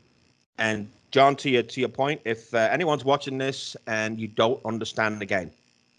[0.57, 4.63] and John, to your to your point, if uh, anyone's watching this and you don't
[4.65, 5.51] understand the game,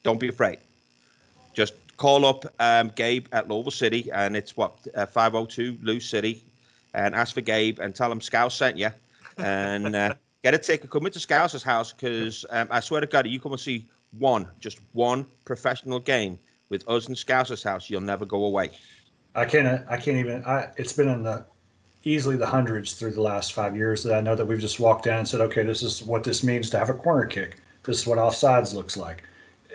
[0.02, 0.58] don't be afraid.
[1.54, 6.42] Just call up um, Gabe at Louisville City, and it's what uh, 502 Lou City,
[6.94, 8.90] and ask for Gabe and tell him Scouse sent you,
[9.36, 10.90] and uh, get a ticket.
[10.90, 13.86] Come into Scouse's house because um, I swear to God, you come and see
[14.18, 16.40] one, just one professional game
[16.70, 18.70] with us in Scouse's house, you'll never go away.
[19.36, 19.86] I can't.
[19.88, 20.44] I can't even.
[20.44, 21.44] I, it's been in the
[22.02, 25.06] easily the hundreds through the last five years that I know that we've just walked
[25.06, 27.58] in and said, okay, this is what this means to have a corner kick.
[27.84, 29.22] This is what offsides looks like.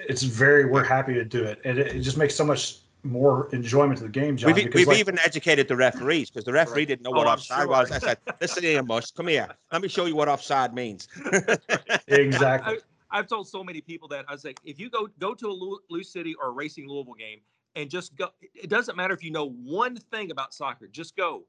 [0.09, 0.65] It's very.
[0.65, 4.03] We're happy to do it, and it, it just makes so much more enjoyment to
[4.03, 4.53] the game, John.
[4.53, 7.29] We've, because we've like- even educated the referees because the referee didn't know what Oh,
[7.31, 7.67] I'm offside sure.
[7.67, 7.91] was.
[7.91, 9.47] I said, "Listen here, Mush, come here.
[9.71, 11.07] Let me show you what offside means."
[12.07, 12.77] exactly.
[13.09, 15.51] I've told so many people that I was like, if you go go to a
[15.51, 17.39] Lou, Lou City or a Racing Louisville game
[17.75, 21.43] and just go, it doesn't matter if you know one thing about soccer, just go.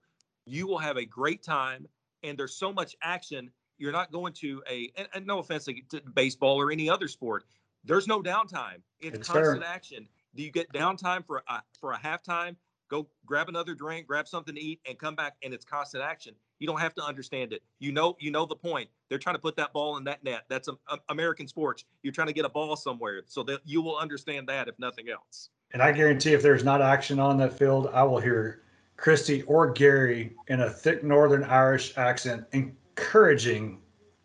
[0.47, 1.87] You will have a great time,
[2.23, 3.51] and there's so much action.
[3.77, 7.07] You're not going to a, and, and no offense to, to baseball or any other
[7.09, 7.45] sport.
[7.89, 8.83] There's no downtime.
[9.01, 9.43] It's, It's fair.
[9.43, 10.07] constant action.
[10.37, 12.55] Do you get downtime for a for a halftime?
[12.89, 16.35] Go grab another drink, grab something to eat, and come back, and it's constant action.
[16.59, 17.63] You don't have to understand it.
[17.81, 18.89] You know, you know the point.
[19.09, 20.45] They're trying to put that ball in that net.
[20.49, 21.85] That's a, a- American sports.
[22.03, 25.09] You're trying to get a ball somewhere, so that you will understand that if nothing
[25.11, 25.51] else.
[25.73, 28.63] And I guarantee if there's not action on that field, I will hear
[28.97, 33.81] Christy or Gary in a thick Northern Irish accent encouraging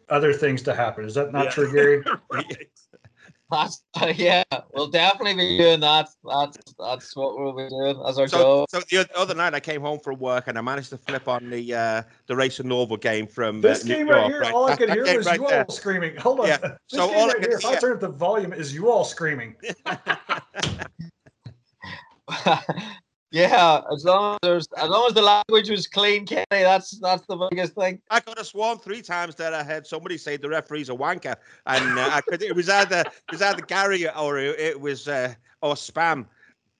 [0.10, 1.06] other things to happen.
[1.06, 1.52] Is that not Yeah.
[1.52, 2.04] true, Gary?
[3.52, 3.70] Right.
[3.96, 6.10] That's, yeah, we'll definitely be doing that.
[6.24, 8.66] That's that's what we'll be doing as our So, goal.
[8.70, 11.50] so the other night I came home from work and I managed to flip on
[11.50, 14.18] the uh, the Racing Louisville game from uh, This New game York.
[14.20, 15.66] right here, all I That- could hear game was right you there.
[15.66, 16.16] all screaming.
[16.18, 16.48] Hold on.
[16.48, 16.58] Yeah.
[16.58, 18.54] This So game all I right could here, if I hear- turn up the volume,
[18.54, 19.56] is you all screaming.
[23.34, 27.26] yeah, as long as there's as long as the language was clean, Kenny, that's that's
[27.26, 28.00] the biggest thing.
[28.12, 31.36] I got a swarm three times that I had somebody say the referee's a wanker,
[31.66, 35.08] and uh, I could, it was either it was either Gary or it, it was
[35.08, 36.28] uh, or spam.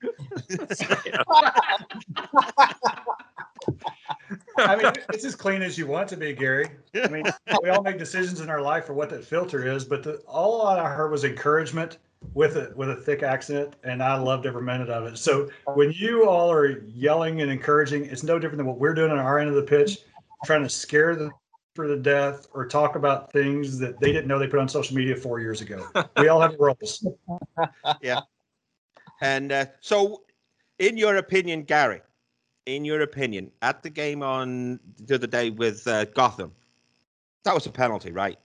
[4.58, 6.68] I mean, it's as clean as you want to be, Gary.
[6.94, 7.24] I mean,
[7.62, 10.62] we all make decisions in our life for what that filter is, but the, all
[10.66, 11.98] I heard was encouragement
[12.32, 15.18] with a with a thick accent, and I loved every minute of it.
[15.18, 19.10] So when you all are yelling and encouraging, it's no different than what we're doing
[19.10, 19.98] on our end of the pitch,
[20.44, 21.32] trying to scare them
[21.74, 24.96] for the death or talk about things that they didn't know they put on social
[24.96, 25.86] media four years ago.
[26.18, 27.06] We all have roles.
[28.00, 28.20] Yeah.
[29.20, 30.22] And uh, so,
[30.78, 32.00] in your opinion, Gary,
[32.66, 36.52] in your opinion, at the game on the other day with uh, Gotham,
[37.44, 38.38] that was a penalty, right?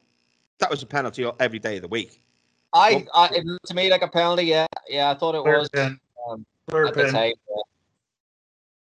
[0.60, 2.22] That was a penalty every day of the week.
[2.74, 4.44] I, I it looked to me like a penalty.
[4.44, 6.00] Yeah, yeah, I thought it Clear was pin.
[6.30, 7.14] um, Clear at the pin.
[7.14, 7.34] time.
[7.50, 7.62] yeah.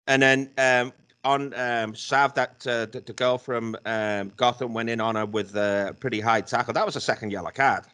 [0.09, 0.93] And then um,
[1.24, 5.26] on um, Sav, that uh, the, the girl from um, Gotham went in on her
[5.26, 6.72] with a pretty high tackle.
[6.72, 7.84] That was a second yellow card.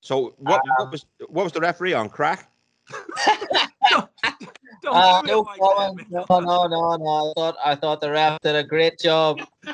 [0.00, 2.50] So what, what was what was the referee on crack?
[4.82, 6.08] Don't Uh, do no like comment.
[6.10, 7.30] that, No, no, no, no.
[7.30, 9.38] I thought I thought the ref did a great job.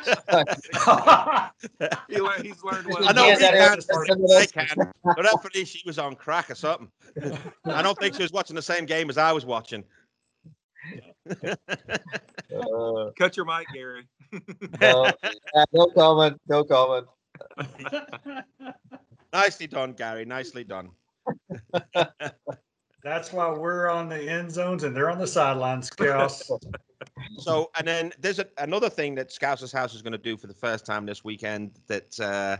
[2.09, 3.09] He learned, he's learned well.
[3.09, 3.79] I know Yeah, he can.
[3.79, 4.93] is- I can.
[5.17, 6.91] The referee, she was on crack or something.
[7.65, 9.85] I don't think she was watching the same game as I was watching.
[11.31, 14.07] Uh, Cut your mic, Gary.
[14.81, 15.11] no,
[15.73, 16.41] no comment.
[16.49, 17.07] No comment.
[19.33, 20.25] Nicely done, Gary.
[20.25, 20.91] Nicely done.
[23.07, 26.51] That's why we're on the end zones and they're on the sidelines, Scouse.
[27.39, 30.47] So, and then there's a, another thing that Scouts' House is going to do for
[30.47, 32.57] the first time this weekend that, uh,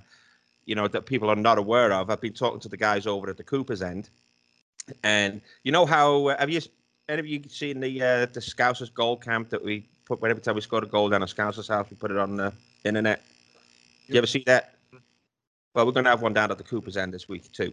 [0.67, 2.11] you know, that people are not aware of.
[2.11, 4.09] I've been talking to the guys over at the Cooper's End,
[5.03, 6.61] and you know how uh, have you
[7.09, 10.55] any of you seen the uh, the Scouts' goal camp that we put every time
[10.55, 12.53] we scored a goal down at Scouts' House, we put it on the
[12.85, 13.23] internet.
[14.07, 14.75] You ever see that?
[15.75, 17.73] Well, we're going to have one down at the Cooper's End this week too.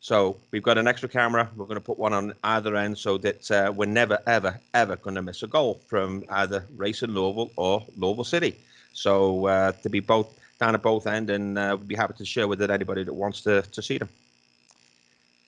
[0.00, 1.50] So we've got an extra camera.
[1.56, 4.96] We're going to put one on either end so that uh, we're never, ever, ever
[4.96, 8.56] going to miss a goal from either Racing Louisville or Louisville City.
[8.92, 12.24] So uh, to be both down at both end, and uh, we'd be happy to
[12.24, 14.08] share with it anybody that wants to to see them.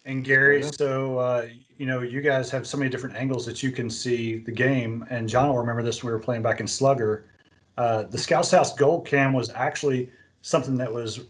[0.04, 3.70] And Gary, so uh, you know, you guys have so many different angles that you
[3.70, 5.06] can see the game.
[5.10, 7.26] And John will remember this when we were playing back in Slugger.
[7.76, 10.10] Uh, the Scouts House goal cam was actually
[10.42, 11.20] something that was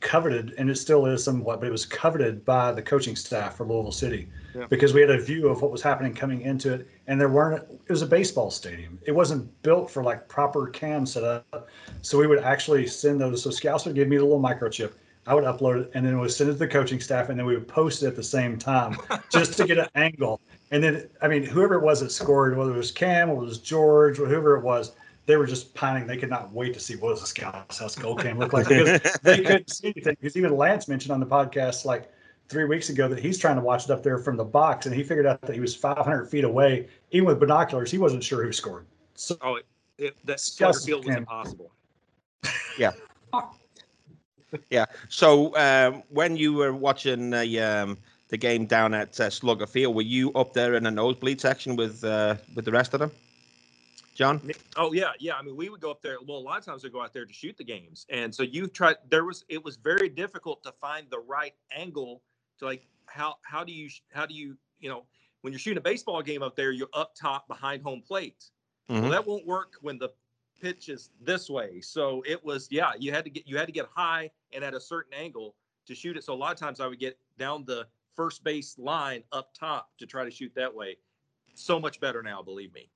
[0.00, 3.64] coveted, and it still is somewhat, but it was coveted by the coaching staff for
[3.66, 4.66] Louisville City Yeah.
[4.68, 7.62] because we had a view of what was happening coming into it, and there weren't.
[7.86, 8.98] It was a baseball stadium.
[9.06, 11.68] It wasn't built for like proper cam setup,
[12.02, 13.42] so we would actually send those.
[13.42, 14.92] So Scouts would give me the little microchip.
[15.28, 17.38] I would upload it, and then it would send it to the coaching staff, and
[17.38, 18.96] then we would post it at the same time
[19.32, 20.40] just to get an angle.
[20.70, 23.46] And then, I mean, whoever it was that scored, whether it was Cam or it
[23.46, 24.92] was George, or whoever it was,
[25.26, 26.06] they were just pining.
[26.06, 28.68] They could not wait to see what does the Scouts House goal cam look like
[28.68, 30.16] because they couldn't see anything.
[30.20, 32.10] Because even Lance mentioned on the podcast like
[32.48, 34.94] three weeks ago that he's trying to watch it up there from the box, and
[34.94, 36.88] he figured out that he was 500 feet away.
[37.10, 38.86] Even with binoculars, he wasn't sure who scored.
[39.14, 39.66] So Oh, it,
[39.98, 41.72] it, that Scouts Field was can- impossible.
[42.78, 42.92] Yeah.
[44.70, 44.86] Yeah.
[45.08, 47.98] So um, when you were watching the um,
[48.28, 51.76] the game down at uh, Slugger Field, were you up there in the nosebleed section
[51.76, 53.10] with uh, with the rest of them,
[54.16, 54.40] John?
[54.76, 55.34] Oh yeah, yeah.
[55.36, 56.16] I mean, we would go up there.
[56.26, 58.42] Well, a lot of times we go out there to shoot the games, and so
[58.42, 58.94] you try.
[59.10, 62.22] There was it was very difficult to find the right angle
[62.58, 65.04] to like how how do you how do you you know
[65.42, 68.46] when you're shooting a baseball game up there, you're up top behind home plate.
[68.88, 69.02] Mhm.
[69.02, 70.08] Well, that won't work when the
[70.60, 71.82] pitch is this way.
[71.82, 74.72] So it was yeah, you had to get you had to get high and at
[74.72, 75.54] a certain angle
[75.86, 76.24] to shoot it.
[76.24, 79.90] So a lot of times I would get down the first base line up top
[79.98, 80.96] to try to shoot that way.
[81.54, 82.88] So much better now, believe me.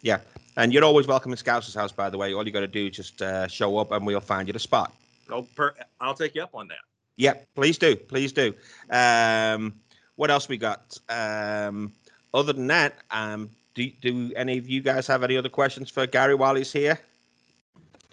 [0.00, 0.20] Yeah.
[0.56, 2.32] And you're always welcome in Scouts' house, by the way.
[2.32, 4.58] All you got to do is just uh, show up, and we'll find you the
[4.58, 4.92] spot.
[5.30, 6.78] Oh, per, I'll take you up on that.
[7.16, 8.54] Yeah, please do, please do.
[8.90, 9.74] Um,
[10.16, 10.98] what else we got?
[11.08, 11.92] Um,
[12.32, 16.06] other than that, um, do do any of you guys have any other questions for
[16.06, 16.98] Gary while he's here?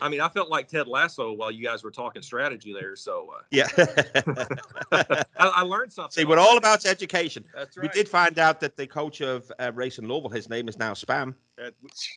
[0.02, 2.96] I mean, I felt like Ted Lasso while you guys were talking strategy there.
[2.96, 3.68] So uh, Yeah.
[4.92, 6.12] I, I learned something.
[6.12, 7.46] See, we're all about education.
[7.56, 10.80] That's We did find out that the coach of uh, Racing Louisville, his name is
[10.80, 11.36] now Spam.
[11.64, 11.70] Uh,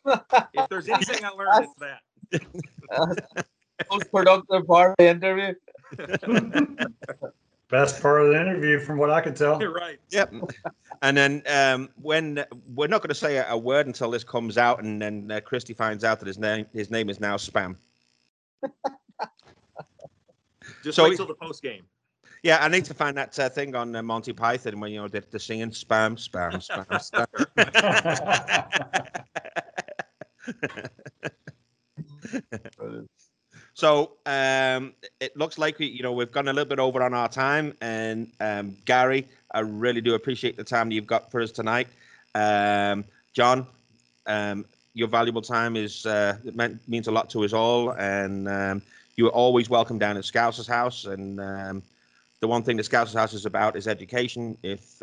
[0.53, 2.01] if there's anything I learned, it's that.
[3.91, 5.53] Most productive part of the interview.
[7.69, 9.59] Best part of the interview, from what I could tell.
[9.61, 9.99] You're right.
[10.09, 10.33] Yep.
[11.01, 12.43] and then um, when
[12.73, 15.39] we're not going to say a, a word until this comes out, and then uh,
[15.41, 17.75] Christy finds out that his name his name is now Spam.
[20.83, 21.83] Just So- wait till the post game.
[22.43, 25.07] Yeah, I need to find that uh, thing on uh, Monty Python when you know
[25.07, 26.85] they're, they're singing spam, spam, spam,
[27.57, 27.79] spam.
[33.75, 37.13] So um, it looks like we, you know, we've gone a little bit over on
[37.13, 37.75] our time.
[37.81, 41.89] And um, Gary, I really do appreciate the time that you've got for us tonight.
[42.35, 43.03] Um,
[43.33, 43.67] John,
[44.27, 44.63] um,
[44.93, 48.81] your valuable time is uh, meant, means a lot to us all, and um,
[49.17, 51.03] you are always welcome down at Scouts' house.
[51.03, 51.83] And um,
[52.39, 54.57] the one thing that Scouts' house is about is education.
[54.63, 55.01] If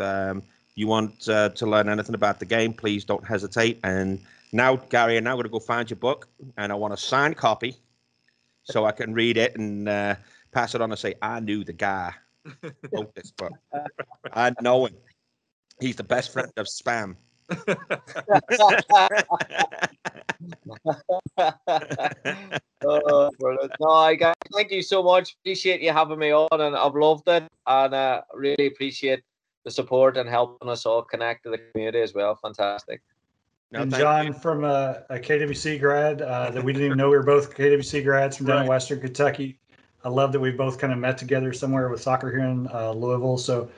[0.77, 3.81] you want uh, to learn anything about the game, please don't hesitate.
[3.85, 4.19] And
[4.53, 7.37] now, Gary, I'm now going to go find your book, and I want a signed
[7.37, 7.77] copy
[8.65, 10.17] so I can read it and uh,
[10.53, 12.15] pass it on and say, I knew the guy
[12.93, 13.53] wrote this book.
[14.33, 14.97] I know him.
[15.81, 17.17] He's the best friend of spam.
[22.85, 23.31] oh.
[23.81, 25.35] No, I got, thank you so much.
[25.41, 29.23] Appreciate you having me on, and I've loved it, and uh, really appreciate
[29.65, 32.37] the support and helping us all connect to the community as well.
[32.37, 33.03] Fantastic.
[33.73, 34.33] No, and John you.
[34.35, 38.05] from a, a KWC grad uh, that we didn't even know we were both KWC
[38.05, 39.59] grads from down in Western Kentucky.
[40.05, 42.93] I love that we've both kind of met together somewhere with soccer here in uh,
[42.93, 43.39] Louisville.
[43.39, 43.71] So,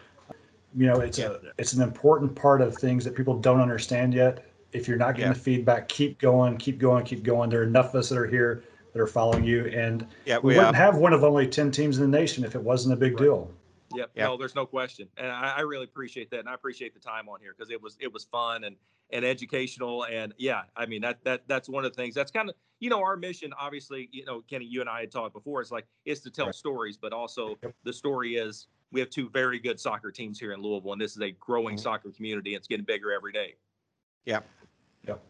[0.76, 4.44] you know, it's a it's an important part of things that people don't understand yet.
[4.72, 5.34] If you're not getting Yeah.
[5.34, 7.48] the feedback, keep going, keep going, keep going.
[7.50, 10.48] There are enough of us that are here that are following you, and Yeah, we
[10.48, 10.82] we wouldn't are.
[10.82, 13.24] have one of only ten teams in the nation if it wasn't a big Right.
[13.24, 13.50] deal.
[13.94, 14.10] Yep.
[14.16, 14.24] Yeah.
[14.24, 17.28] No, there's no question, and I, I really appreciate that, and I appreciate the time
[17.28, 18.76] on here because it was it was fun and
[19.14, 22.14] and educational, and yeah, I mean that that that's one of the things.
[22.14, 23.52] That's kind of you know our mission.
[23.58, 25.60] Obviously, you know, Kenny, you and I had talked before.
[25.62, 26.54] It's like it's to tell Right.
[26.54, 27.74] stories, but also Yep.
[27.84, 31.12] the story is we have two very good soccer teams here in Louisville, and this
[31.16, 31.80] is a growing Mhm.
[31.80, 32.50] soccer community.
[32.54, 33.54] And it's getting bigger every day.
[34.26, 34.40] Yeah.
[35.06, 35.22] Yep.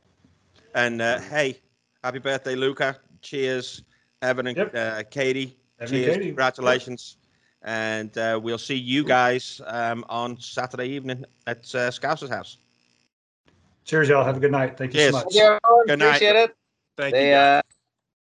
[0.74, 1.60] And uh, hey,
[2.02, 2.98] happy birthday, Luca.
[3.22, 3.82] Cheers,
[4.22, 4.74] Evan and Yep.
[4.74, 5.56] uh, Katie.
[5.78, 6.16] Evan and Cheers.
[6.16, 6.26] Katie.
[6.26, 7.16] Congratulations.
[7.62, 12.58] And uh, we'll see you guys um, on Saturday evening at uh, Scouser's house.
[13.84, 14.24] Cheers, y'all.
[14.24, 14.76] Have a good night.
[14.78, 15.10] Thank you Cheers.
[15.12, 15.24] so much.
[15.24, 15.86] Thank you, everyone.
[15.86, 16.16] Good night.
[16.16, 16.56] Appreciate it.
[16.96, 17.20] Thank you.
[17.20, 17.58] Guys.
[17.58, 17.62] uh,